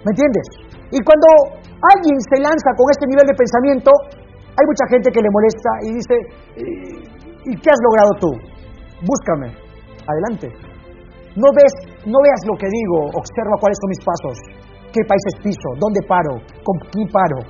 ¿Me 0.04 0.12
entiendes? 0.12 0.48
Y 0.92 1.00
cuando 1.04 1.60
alguien 1.82 2.16
se 2.32 2.38
lanza 2.40 2.70
con 2.76 2.88
este 2.92 3.06
nivel 3.08 3.26
de 3.28 3.36
pensamiento, 3.36 3.92
hay 4.58 4.66
mucha 4.66 4.86
gente 4.90 5.08
que 5.12 5.22
le 5.22 5.30
molesta 5.30 5.72
y 5.84 5.90
dice, 5.94 6.16
¿y 7.46 7.54
qué 7.60 7.70
has 7.70 7.82
logrado 7.84 8.12
tú? 8.20 8.32
Búscame. 9.04 9.54
Adelante. 10.08 10.48
No, 11.38 11.54
ves, 11.54 11.74
no 12.08 12.18
veas 12.24 12.42
lo 12.50 12.58
que 12.58 12.66
digo, 12.66 13.14
observa 13.14 13.62
cuáles 13.62 13.78
son 13.78 13.90
mis 13.94 14.02
pasos, 14.02 14.36
qué 14.90 15.02
países 15.06 15.34
piso, 15.44 15.70
dónde 15.78 16.02
paro, 16.08 16.42
con 16.66 16.76
quién 16.90 17.06
paro, 17.14 17.46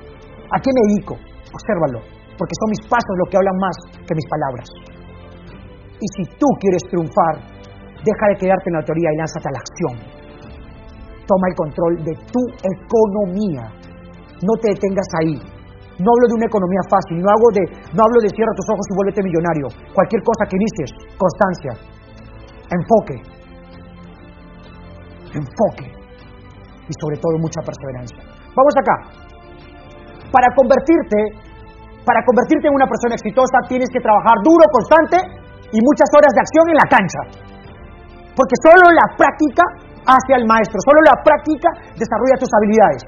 a 0.52 0.58
qué 0.60 0.70
me 0.76 0.82
dedico. 0.91 1.15
Obsérvalo, 1.48 2.04
porque 2.36 2.56
son 2.60 2.70
mis 2.76 2.84
pasos 2.91 3.15
lo 3.15 3.26
que 3.32 3.38
hablan 3.38 3.56
más 3.56 3.78
que 4.04 4.12
mis 4.12 4.28
palabras. 4.28 4.67
Y 6.00 6.08
si 6.14 6.24
tú 6.38 6.48
quieres 6.60 6.84
triunfar, 6.90 7.42
deja 8.06 8.26
de 8.30 8.36
quedarte 8.38 8.68
en 8.70 8.76
la 8.78 8.84
teoría 8.86 9.10
y 9.14 9.18
lánzate 9.18 9.48
a 9.50 9.54
la 9.54 9.62
acción. 9.66 9.96
Toma 11.26 11.46
el 11.50 11.56
control 11.56 11.94
de 12.06 12.14
tu 12.32 12.42
economía. 12.62 13.66
No 14.46 14.54
te 14.62 14.70
detengas 14.72 15.10
ahí. 15.22 15.36
No 15.98 16.14
hablo 16.14 16.26
de 16.30 16.36
una 16.38 16.46
economía 16.46 16.84
fácil, 16.94 17.18
no, 17.18 17.26
hago 17.26 17.50
de, 17.58 17.64
no 17.98 18.06
hablo 18.06 18.22
de 18.22 18.30
cierra 18.30 18.54
tus 18.54 18.70
ojos 18.70 18.86
y 18.86 18.94
vuélvete 18.94 19.26
millonario. 19.26 19.66
Cualquier 19.98 20.22
cosa 20.22 20.46
que 20.46 20.56
inicies, 20.62 20.92
constancia, 21.18 21.74
enfoque, 22.70 23.18
enfoque 25.34 25.90
y 26.86 26.94
sobre 27.02 27.18
todo 27.18 27.42
mucha 27.42 27.66
perseverancia. 27.66 28.22
Vamos 28.54 28.74
acá. 28.78 28.96
Para 30.30 30.54
convertirte, 30.54 31.34
para 32.06 32.22
convertirte 32.30 32.70
en 32.70 32.76
una 32.78 32.86
persona 32.86 33.18
exitosa 33.18 33.58
tienes 33.66 33.90
que 33.90 33.98
trabajar 33.98 34.38
duro, 34.46 34.70
constante 34.70 35.18
y 35.72 35.78
muchas 35.84 36.10
horas 36.16 36.32
de 36.32 36.42
acción 36.42 36.66
en 36.72 36.78
la 36.78 36.88
cancha. 36.88 37.22
Porque 38.38 38.56
solo 38.62 38.86
la 38.94 39.08
práctica 39.18 39.64
hace 40.08 40.32
al 40.38 40.46
maestro, 40.46 40.78
solo 40.86 41.00
la 41.04 41.18
práctica 41.20 41.70
desarrolla 41.98 42.38
tus 42.40 42.52
habilidades. 42.54 43.02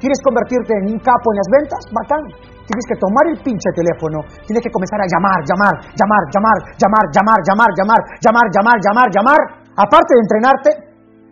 ¿Quieres 0.00 0.16
convertirte 0.24 0.72
en 0.80 0.96
un 0.96 0.98
capo 1.04 1.26
en 1.30 1.36
las 1.36 1.48
ventas? 1.52 1.82
Bacán. 1.92 2.24
Tienes 2.64 2.86
que 2.86 2.96
tomar 2.96 3.24
el 3.28 3.36
pinche 3.42 3.68
teléfono, 3.74 4.22
tienes 4.46 4.62
que 4.62 4.70
comenzar 4.70 5.02
a 5.02 5.06
llamar, 5.10 5.42
llamar, 5.42 5.74
llamar, 5.92 6.22
llamar, 6.32 6.58
llamar, 6.78 7.04
llamar, 7.12 7.40
llamar, 7.44 7.70
llamar, 7.74 8.00
llamar, 8.22 8.46
llamar, 8.48 8.78
llamar, 8.78 9.08
llamar. 9.10 9.40
Aparte 9.74 10.14
de 10.14 10.20
entrenarte, 10.22 10.70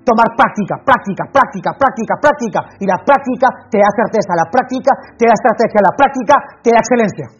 tomar 0.03 0.29
práctica, 0.35 0.75
práctica, 0.83 1.23
práctica, 1.31 1.71
práctica, 1.79 2.15
práctica. 2.19 2.61
Y 2.83 2.85
la 2.91 2.99
práctica 3.07 3.71
te 3.71 3.79
da 3.79 3.91
certeza, 3.95 4.35
la 4.35 4.51
práctica 4.51 4.91
te 5.15 5.31
da 5.31 5.35
estrategia, 5.39 5.79
la 5.79 5.95
práctica 5.95 6.35
te 6.59 6.69
da 6.75 6.83
excelencia. 6.83 7.38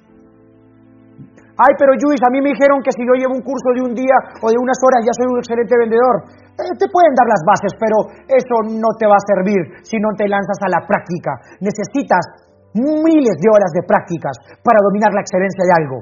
Ay, 1.59 1.75
pero 1.75 1.91
Luis, 1.99 2.23
a 2.23 2.31
mí 2.31 2.39
me 2.39 2.55
dijeron 2.55 2.79
que 2.87 2.95
si 2.95 3.03
yo 3.03 3.19
llevo 3.19 3.35
un 3.35 3.43
curso 3.43 3.75
de 3.75 3.83
un 3.83 3.91
día 3.91 4.15
o 4.39 4.47
de 4.47 4.59
unas 4.63 4.79
horas 4.79 5.03
ya 5.03 5.11
soy 5.11 5.27
un 5.27 5.43
excelente 5.43 5.75
vendedor. 5.75 6.17
Eh, 6.55 6.75
te 6.79 6.87
pueden 6.87 7.15
dar 7.19 7.27
las 7.27 7.43
bases, 7.43 7.75
pero 7.75 7.99
eso 8.31 8.57
no 8.79 8.95
te 8.95 9.11
va 9.11 9.19
a 9.19 9.29
servir 9.35 9.83
si 9.83 9.99
no 9.99 10.15
te 10.15 10.31
lanzas 10.31 10.59
a 10.63 10.71
la 10.71 10.87
práctica. 10.87 11.35
Necesitas 11.59 12.23
miles 12.79 13.37
de 13.43 13.49
horas 13.51 13.75
de 13.75 13.83
prácticas 13.83 14.39
para 14.63 14.79
dominar 14.87 15.11
la 15.11 15.27
excelencia 15.27 15.67
de 15.67 15.75
algo. 15.75 15.99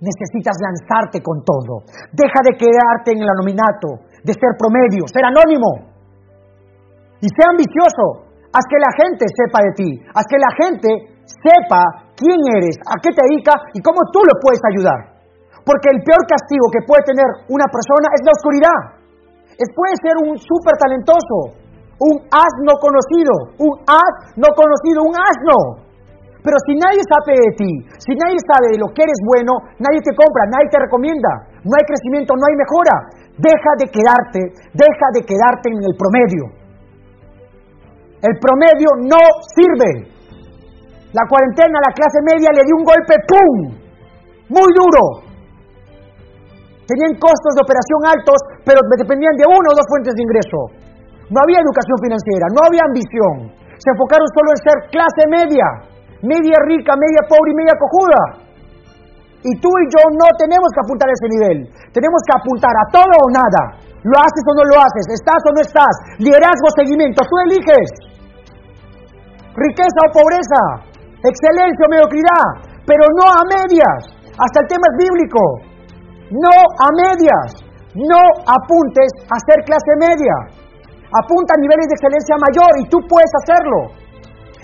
Necesitas 0.00 0.56
lanzarte 0.56 1.20
con 1.20 1.44
todo. 1.44 1.84
Deja 2.16 2.40
de 2.48 2.56
quedarte 2.56 3.12
en 3.12 3.20
el 3.20 3.28
anominato, 3.28 4.08
de 4.24 4.32
ser 4.32 4.56
promedio, 4.56 5.04
ser 5.04 5.28
anónimo. 5.28 5.84
Y 7.20 7.28
sea 7.28 7.52
ambicioso. 7.52 8.24
Haz 8.48 8.64
que 8.64 8.80
la 8.80 8.92
gente 9.04 9.28
sepa 9.28 9.60
de 9.68 9.72
ti. 9.76 9.90
Haz 10.16 10.24
que 10.24 10.38
la 10.40 10.52
gente 10.56 10.88
sepa 11.44 12.08
quién 12.16 12.40
eres, 12.56 12.76
a 12.88 12.96
qué 13.00 13.12
te 13.12 13.20
dedicas 13.20 13.60
y 13.76 13.80
cómo 13.84 14.00
tú 14.12 14.24
lo 14.24 14.34
puedes 14.40 14.60
ayudar. 14.72 15.18
Porque 15.62 15.92
el 15.92 16.00
peor 16.00 16.22
castigo 16.24 16.66
que 16.72 16.84
puede 16.88 17.04
tener 17.04 17.28
una 17.52 17.68
persona 17.68 18.08
es 18.16 18.22
la 18.24 18.32
oscuridad. 18.32 18.80
Es, 19.52 19.68
puede 19.74 19.94
ser 20.00 20.14
un 20.24 20.34
súper 20.40 20.74
talentoso, 20.80 21.60
un 22.00 22.16
asno 22.30 22.72
conocido, 22.80 23.34
un 23.58 23.72
as 23.84 24.14
no 24.38 24.48
conocido, 24.54 25.04
un 25.04 25.16
asno. 25.18 25.88
Pero 26.40 26.56
si 26.64 26.72
nadie 26.78 27.02
sabe 27.04 27.36
de 27.36 27.52
ti, 27.58 27.72
si 27.98 28.12
nadie 28.14 28.38
sabe 28.46 28.72
de 28.72 28.80
lo 28.80 28.88
que 28.94 29.02
eres 29.02 29.20
bueno, 29.26 29.52
nadie 29.82 30.00
te 30.00 30.14
compra, 30.14 30.48
nadie 30.48 30.70
te 30.70 30.78
recomienda, 30.80 31.32
no 31.60 31.72
hay 31.74 31.84
crecimiento, 31.84 32.32
no 32.38 32.44
hay 32.46 32.56
mejora. 32.56 32.96
Deja 33.36 33.72
de 33.82 33.86
quedarte, 33.90 34.40
deja 34.72 35.06
de 35.12 35.22
quedarte 35.26 35.66
en 35.68 35.82
el 35.82 35.94
promedio. 35.98 36.44
El 38.22 38.34
promedio 38.40 38.88
no 39.04 39.20
sirve. 39.52 40.17
La 41.12 41.24
cuarentena 41.24 41.80
la 41.80 41.92
clase 41.96 42.20
media 42.20 42.52
le 42.52 42.68
dio 42.68 42.76
un 42.76 42.84
golpe, 42.84 43.14
¡pum! 43.24 43.56
Muy 44.52 44.68
duro. 44.76 45.24
Tenían 46.84 47.16
costos 47.16 47.52
de 47.56 47.64
operación 47.64 48.00
altos, 48.12 48.38
pero 48.64 48.80
dependían 48.96 49.36
de 49.40 49.48
una 49.48 49.72
o 49.72 49.76
dos 49.76 49.88
fuentes 49.88 50.12
de 50.12 50.24
ingreso. 50.24 50.60
No 51.32 51.40
había 51.44 51.64
educación 51.64 51.96
financiera, 52.00 52.48
no 52.52 52.60
había 52.64 52.84
ambición. 52.84 53.52
Se 53.76 53.88
enfocaron 53.92 54.28
solo 54.32 54.48
en 54.52 54.60
ser 54.64 54.76
clase 54.92 55.24
media, 55.28 55.66
media 56.24 56.56
rica, 56.68 56.92
media 56.96 57.24
pobre 57.28 57.52
y 57.52 57.60
media 57.60 57.76
cojuda. 57.76 58.22
Y 59.48 59.52
tú 59.60 59.68
y 59.68 59.84
yo 59.88 60.02
no 60.12 60.28
tenemos 60.36 60.68
que 60.72 60.82
apuntar 60.84 61.08
a 61.08 61.16
ese 61.16 61.28
nivel. 61.28 61.56
Tenemos 61.92 62.20
que 62.24 62.36
apuntar 62.36 62.72
a 62.72 62.84
todo 62.92 63.16
o 63.16 63.28
nada. 63.32 63.80
¿Lo 64.04 64.16
haces 64.20 64.44
o 64.44 64.52
no 64.56 64.64
lo 64.72 64.76
haces? 64.80 65.04
¿Estás 65.12 65.40
o 65.44 65.52
no 65.56 65.60
estás? 65.60 65.94
Liderazgo, 66.20 66.68
seguimiento. 66.76 67.20
Tú 67.24 67.36
eliges. 67.48 67.88
Riqueza 69.56 70.00
o 70.08 70.12
pobreza 70.12 70.87
excelencia 71.22 71.86
o 71.86 71.90
mediocridad, 71.90 72.46
pero 72.86 73.02
no 73.18 73.26
a 73.26 73.42
medias. 73.48 74.00
Hasta 74.38 74.58
el 74.62 74.68
tema 74.70 74.86
es 74.92 74.96
bíblico. 75.02 75.42
No 76.30 76.54
a 76.54 76.88
medias. 76.94 77.48
No 77.98 78.20
apuntes 78.46 79.10
a 79.26 79.36
ser 79.42 79.58
clase 79.66 79.92
media. 79.98 80.36
Apunta 81.10 81.56
a 81.56 81.62
niveles 81.62 81.88
de 81.88 81.96
excelencia 81.96 82.36
mayor 82.36 82.70
y 82.78 82.84
tú 82.86 83.00
puedes 83.08 83.32
hacerlo. 83.42 83.90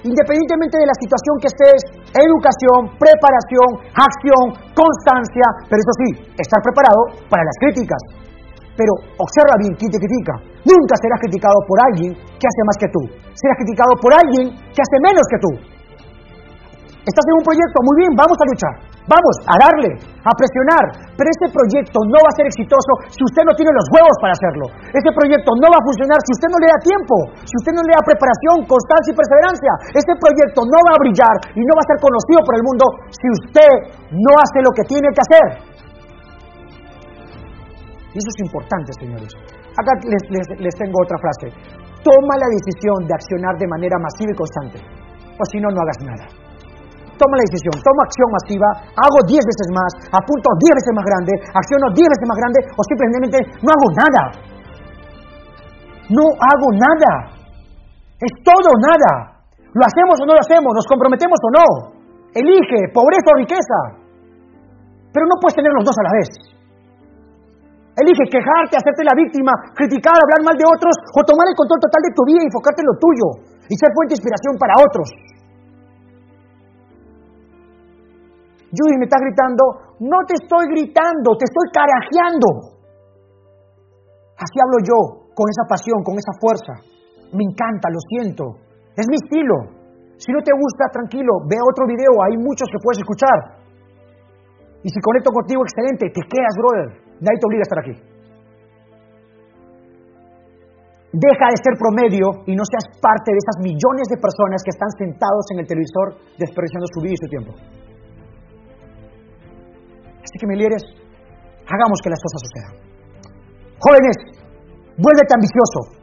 Independientemente 0.04 0.76
de 0.76 0.84
la 0.84 0.96
situación 1.00 1.34
que 1.40 1.48
estés, 1.48 1.80
educación, 2.12 2.92
preparación, 3.00 3.68
acción, 3.96 4.44
constancia, 4.76 5.46
pero 5.64 5.80
eso 5.80 5.94
sí, 6.04 6.08
estar 6.36 6.60
preparado 6.60 7.24
para 7.32 7.40
las 7.40 7.56
críticas. 7.64 7.98
Pero 8.76 8.92
observa 9.16 9.56
bien 9.56 9.72
quién 9.80 9.88
te 9.88 9.96
critica. 9.96 10.36
Nunca 10.68 10.94
serás 11.00 11.18
criticado 11.24 11.56
por 11.64 11.78
alguien 11.88 12.12
que 12.12 12.46
hace 12.46 12.62
más 12.68 12.76
que 12.76 12.92
tú. 12.92 13.02
Serás 13.32 13.56
criticado 13.64 13.92
por 13.96 14.12
alguien 14.12 14.52
que 14.52 14.80
hace 14.84 14.98
menos 15.00 15.24
que 15.32 15.40
tú. 15.40 15.73
Estás 17.04 17.24
en 17.28 17.36
un 17.36 17.44
proyecto, 17.44 17.76
muy 17.84 17.96
bien, 18.00 18.12
vamos 18.16 18.38
a 18.40 18.48
luchar, 18.48 18.74
vamos 19.04 19.36
a 19.44 19.54
darle, 19.60 19.92
a 20.24 20.32
presionar, 20.40 21.12
pero 21.12 21.28
ese 21.28 21.52
proyecto 21.52 22.00
no 22.08 22.16
va 22.16 22.32
a 22.32 22.38
ser 22.40 22.48
exitoso 22.48 22.90
si 23.12 23.20
usted 23.28 23.44
no 23.44 23.52
tiene 23.52 23.76
los 23.76 23.84
huevos 23.92 24.16
para 24.24 24.32
hacerlo. 24.32 24.72
Ese 24.88 25.12
proyecto 25.12 25.52
no 25.60 25.68
va 25.68 25.76
a 25.76 25.84
funcionar 25.84 26.16
si 26.24 26.32
usted 26.32 26.48
no 26.48 26.56
le 26.64 26.68
da 26.72 26.80
tiempo, 26.80 27.14
si 27.44 27.54
usted 27.60 27.76
no 27.76 27.84
le 27.84 27.92
da 27.92 28.00
preparación, 28.08 28.56
constancia 28.64 29.12
y 29.12 29.20
perseverancia. 29.20 29.72
Ese 30.00 30.12
proyecto 30.16 30.64
no 30.64 30.78
va 30.80 30.92
a 30.96 31.02
brillar 31.04 31.36
y 31.52 31.60
no 31.60 31.72
va 31.76 31.82
a 31.84 31.90
ser 31.92 31.98
conocido 32.00 32.40
por 32.40 32.54
el 32.56 32.64
mundo 32.64 32.84
si 33.12 33.26
usted 33.36 33.72
no 34.08 34.32
hace 34.40 34.58
lo 34.64 34.72
que 34.72 34.84
tiene 34.88 35.08
que 35.12 35.22
hacer. 35.28 35.46
Y 38.12 38.16
eso 38.16 38.30
es 38.32 38.40
importante, 38.48 38.96
señores. 38.96 39.28
Acá 39.76 39.92
les 40.08 40.74
tengo 40.80 40.96
otra 41.04 41.20
frase. 41.20 41.52
Toma 42.00 42.34
la 42.40 42.48
decisión 42.48 43.04
de 43.04 43.12
accionar 43.12 43.60
de 43.60 43.68
manera 43.68 44.00
masiva 44.00 44.32
y 44.32 44.38
constante, 44.40 44.80
o 45.36 45.44
si 45.52 45.60
no, 45.60 45.68
no 45.68 45.84
hagas 45.84 46.00
nada 46.00 46.43
tomo 47.16 47.32
la 47.38 47.44
decisión, 47.46 47.74
tomo 47.80 48.00
acción 48.04 48.28
masiva, 48.30 48.68
hago 48.94 49.18
10 49.26 49.38
veces 49.38 49.68
más, 49.70 49.90
apunto 50.10 50.48
10 50.58 50.78
veces 50.78 50.92
más 50.94 51.06
grande, 51.06 51.32
acciono 51.52 51.86
10 51.94 52.04
veces 52.04 52.26
más 52.26 52.38
grande 52.38 52.58
o 52.74 52.80
simplemente 52.84 53.38
no 53.62 53.68
hago 53.70 53.88
nada. 53.94 54.22
No 56.12 56.24
hago 56.36 56.68
nada. 56.76 57.12
Es 58.20 58.32
todo 58.44 58.70
nada. 58.80 59.40
¿Lo 59.72 59.82
hacemos 59.82 60.16
o 60.20 60.24
no 60.28 60.36
lo 60.36 60.42
hacemos? 60.44 60.70
¿Nos 60.70 60.86
comprometemos 60.86 61.38
o 61.40 61.50
no? 61.50 61.66
Elige 62.34 62.92
pobreza 62.92 63.28
o 63.32 63.40
riqueza. 63.40 63.78
Pero 65.10 65.24
no 65.26 65.40
puedes 65.40 65.56
tener 65.56 65.72
los 65.72 65.84
dos 65.86 65.96
a 65.98 66.04
la 66.04 66.12
vez. 66.18 66.28
Elige 67.94 68.26
quejarte, 68.26 68.74
hacerte 68.74 69.06
la 69.06 69.14
víctima, 69.14 69.54
criticar, 69.74 70.18
hablar 70.18 70.42
mal 70.42 70.56
de 70.58 70.66
otros 70.66 70.94
o 71.14 71.22
tomar 71.22 71.46
el 71.46 71.54
control 71.54 71.78
total 71.78 72.02
de 72.02 72.14
tu 72.14 72.22
vida 72.26 72.42
y 72.42 72.50
enfocarte 72.50 72.82
en 72.82 72.90
lo 72.90 72.96
tuyo 72.98 73.26
y 73.70 73.74
ser 73.78 73.90
fuente 73.94 74.12
de 74.12 74.18
inspiración 74.18 74.54
para 74.58 74.74
otros. 74.82 75.06
Judy 78.74 78.98
me 78.98 79.06
está 79.06 79.22
gritando, 79.22 79.94
no 80.02 80.18
te 80.26 80.34
estoy 80.34 80.66
gritando, 80.74 81.38
te 81.38 81.46
estoy 81.46 81.66
carajeando. 81.70 82.74
Así 84.34 84.56
hablo 84.58 84.78
yo, 84.82 84.98
con 85.30 85.46
esa 85.46 85.64
pasión, 85.70 86.02
con 86.02 86.18
esa 86.18 86.34
fuerza. 86.42 86.74
Me 87.30 87.46
encanta, 87.46 87.86
lo 87.88 88.00
siento. 88.10 88.44
Es 88.98 89.06
mi 89.06 89.16
estilo. 89.16 89.70
Si 90.18 90.30
no 90.30 90.42
te 90.42 90.50
gusta, 90.54 90.90
tranquilo, 90.90 91.46
ve 91.46 91.58
otro 91.58 91.86
video, 91.86 92.12
hay 92.22 92.38
muchos 92.38 92.66
que 92.70 92.78
puedes 92.82 92.98
escuchar. 92.98 93.62
Y 94.82 94.88
si 94.90 94.98
conecto 95.00 95.30
contigo, 95.30 95.62
excelente, 95.62 96.10
te 96.10 96.22
quedas, 96.26 96.54
brother. 96.58 96.88
Nadie 97.22 97.38
te 97.38 97.46
obliga 97.46 97.62
a 97.62 97.68
estar 97.68 97.80
aquí. 97.82 97.94
Deja 101.14 101.46
de 101.46 101.58
ser 101.62 101.74
promedio 101.78 102.42
y 102.46 102.58
no 102.58 102.66
seas 102.66 102.90
parte 102.98 103.30
de 103.30 103.38
esas 103.38 103.62
millones 103.62 104.10
de 104.10 104.18
personas 104.18 104.62
que 104.66 104.74
están 104.74 104.90
sentados 104.98 105.46
en 105.54 105.62
el 105.62 105.66
televisor 105.66 106.18
desperdiciando 106.36 106.90
su 106.90 107.00
vida 107.00 107.14
y 107.14 107.22
su 107.22 107.28
tiempo. 107.30 107.52
Así 110.34 110.42
que, 110.42 110.50
líderes, 110.50 110.82
hagamos 111.62 111.94
que 112.02 112.10
las 112.10 112.18
cosas 112.18 112.42
sucedan. 112.42 112.74
Jóvenes, 113.78 114.16
vuélvete 114.98 115.30
ambicioso. 115.30 115.94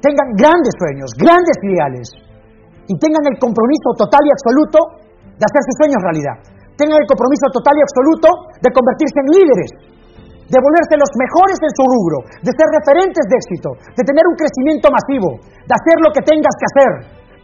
Tengan 0.00 0.32
grandes 0.32 0.72
sueños, 0.80 1.12
grandes 1.20 1.56
ideales. 1.60 2.08
Y 2.88 2.96
tengan 2.96 3.20
el 3.28 3.36
compromiso 3.36 3.92
total 4.00 4.24
y 4.24 4.32
absoluto 4.32 4.80
de 5.28 5.44
hacer 5.44 5.60
sus 5.60 5.76
sueños 5.76 6.00
realidad. 6.08 6.36
Tengan 6.80 6.96
el 6.96 7.04
compromiso 7.04 7.52
total 7.52 7.76
y 7.76 7.84
absoluto 7.84 8.28
de 8.64 8.72
convertirse 8.72 9.18
en 9.20 9.28
líderes, 9.44 9.70
de 10.48 10.56
volverse 10.56 10.96
los 10.96 11.12
mejores 11.20 11.60
en 11.60 11.72
su 11.76 11.84
rubro, 11.84 12.18
de 12.48 12.52
ser 12.56 12.68
referentes 12.80 13.24
de 13.28 13.36
éxito, 13.36 13.68
de 13.92 14.02
tener 14.08 14.24
un 14.24 14.40
crecimiento 14.40 14.88
masivo, 14.88 15.36
de 15.68 15.74
hacer 15.76 16.00
lo 16.00 16.16
que 16.16 16.24
tengas 16.24 16.54
que 16.56 16.68
hacer, 16.72 16.92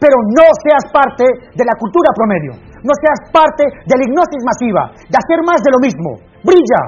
pero 0.01 0.17
no 0.33 0.49
seas 0.65 0.85
parte 0.89 1.29
de 1.29 1.61
la 1.61 1.77
cultura 1.77 2.09
promedio, 2.17 2.72
no 2.83 2.93
seas 2.99 3.19
parte 3.31 3.63
de 3.63 3.95
la 3.95 4.03
hipnosis 4.03 4.43
masiva, 4.43 4.91
de 5.07 5.17
hacer 5.17 5.39
más 5.47 5.59
de 5.63 5.71
lo 5.71 5.79
mismo. 5.79 6.09
Brilla, 6.43 6.81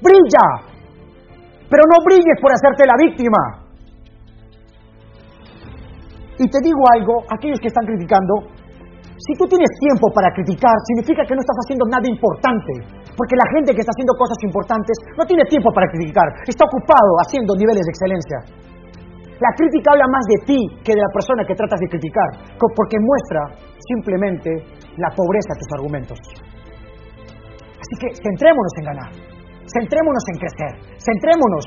brilla, 0.00 0.46
pero 1.68 1.82
no 1.88 2.04
brilles 2.04 2.40
por 2.40 2.52
hacerte 2.52 2.84
la 2.88 2.96
víctima. 2.96 3.64
Y 6.38 6.48
te 6.50 6.58
digo 6.64 6.82
algo, 6.96 7.22
aquellos 7.30 7.60
que 7.60 7.68
están 7.68 7.86
criticando, 7.86 8.50
si 9.16 9.32
tú 9.38 9.46
tienes 9.46 9.70
tiempo 9.78 10.10
para 10.12 10.32
criticar, 10.34 10.74
significa 10.90 11.22
que 11.24 11.34
no 11.34 11.40
estás 11.40 11.56
haciendo 11.62 11.86
nada 11.86 12.04
importante. 12.04 12.72
Porque 13.14 13.38
la 13.38 13.46
gente 13.54 13.70
que 13.72 13.80
está 13.80 13.94
haciendo 13.94 14.12
cosas 14.18 14.36
importantes 14.42 14.98
no 15.16 15.24
tiene 15.24 15.44
tiempo 15.46 15.70
para 15.70 15.86
criticar, 15.86 16.26
está 16.48 16.66
ocupado 16.66 17.10
haciendo 17.22 17.54
niveles 17.54 17.86
de 17.86 17.92
excelencia. 17.94 18.38
La 19.40 19.50
crítica 19.58 19.90
habla 19.90 20.06
más 20.06 20.24
de 20.30 20.38
ti 20.46 20.60
que 20.84 20.94
de 20.94 21.02
la 21.02 21.10
persona 21.10 21.42
que 21.42 21.58
tratas 21.58 21.80
de 21.80 21.88
criticar, 21.90 22.54
porque 22.54 22.96
muestra 23.02 23.58
simplemente 23.82 24.50
la 24.96 25.10
pobreza 25.10 25.50
de 25.54 25.58
tus 25.58 25.70
argumentos. 25.74 26.18
Así 27.82 27.94
que 27.98 28.14
centrémonos 28.14 28.74
en 28.78 28.84
ganar, 28.84 29.10
centrémonos 29.66 30.24
en 30.30 30.36
crecer, 30.38 30.72
centrémonos 31.02 31.66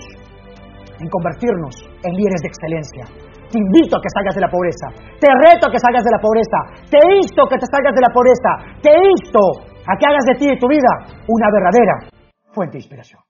en 0.98 1.08
convertirnos 1.12 1.76
en 2.08 2.12
líderes 2.16 2.42
de 2.42 2.50
excelencia. 2.50 3.04
Te 3.52 3.60
invito 3.60 3.96
a 3.96 4.02
que 4.02 4.12
salgas 4.16 4.36
de 4.36 4.42
la 4.42 4.50
pobreza, 4.50 4.88
te 5.20 5.28
reto 5.28 5.68
a 5.68 5.72
que 5.72 5.80
salgas 5.80 6.04
de 6.04 6.12
la 6.12 6.20
pobreza, 6.20 6.60
te 6.90 7.00
insto 7.20 7.44
a 7.44 7.50
que 7.52 7.60
te 7.60 7.68
salgas 7.68 7.96
de 7.96 8.02
la 8.02 8.12
pobreza, 8.12 8.52
te 8.82 8.92
insto 8.92 9.44
a 9.88 9.94
que 9.96 10.06
hagas 10.08 10.26
de 10.26 10.36
ti 10.40 10.46
y 10.48 10.52
de 10.56 10.60
tu 10.60 10.68
vida 10.68 10.92
una 11.28 11.48
verdadera 11.52 11.96
fuente 12.52 12.80
de 12.80 12.80
inspiración. 12.80 13.27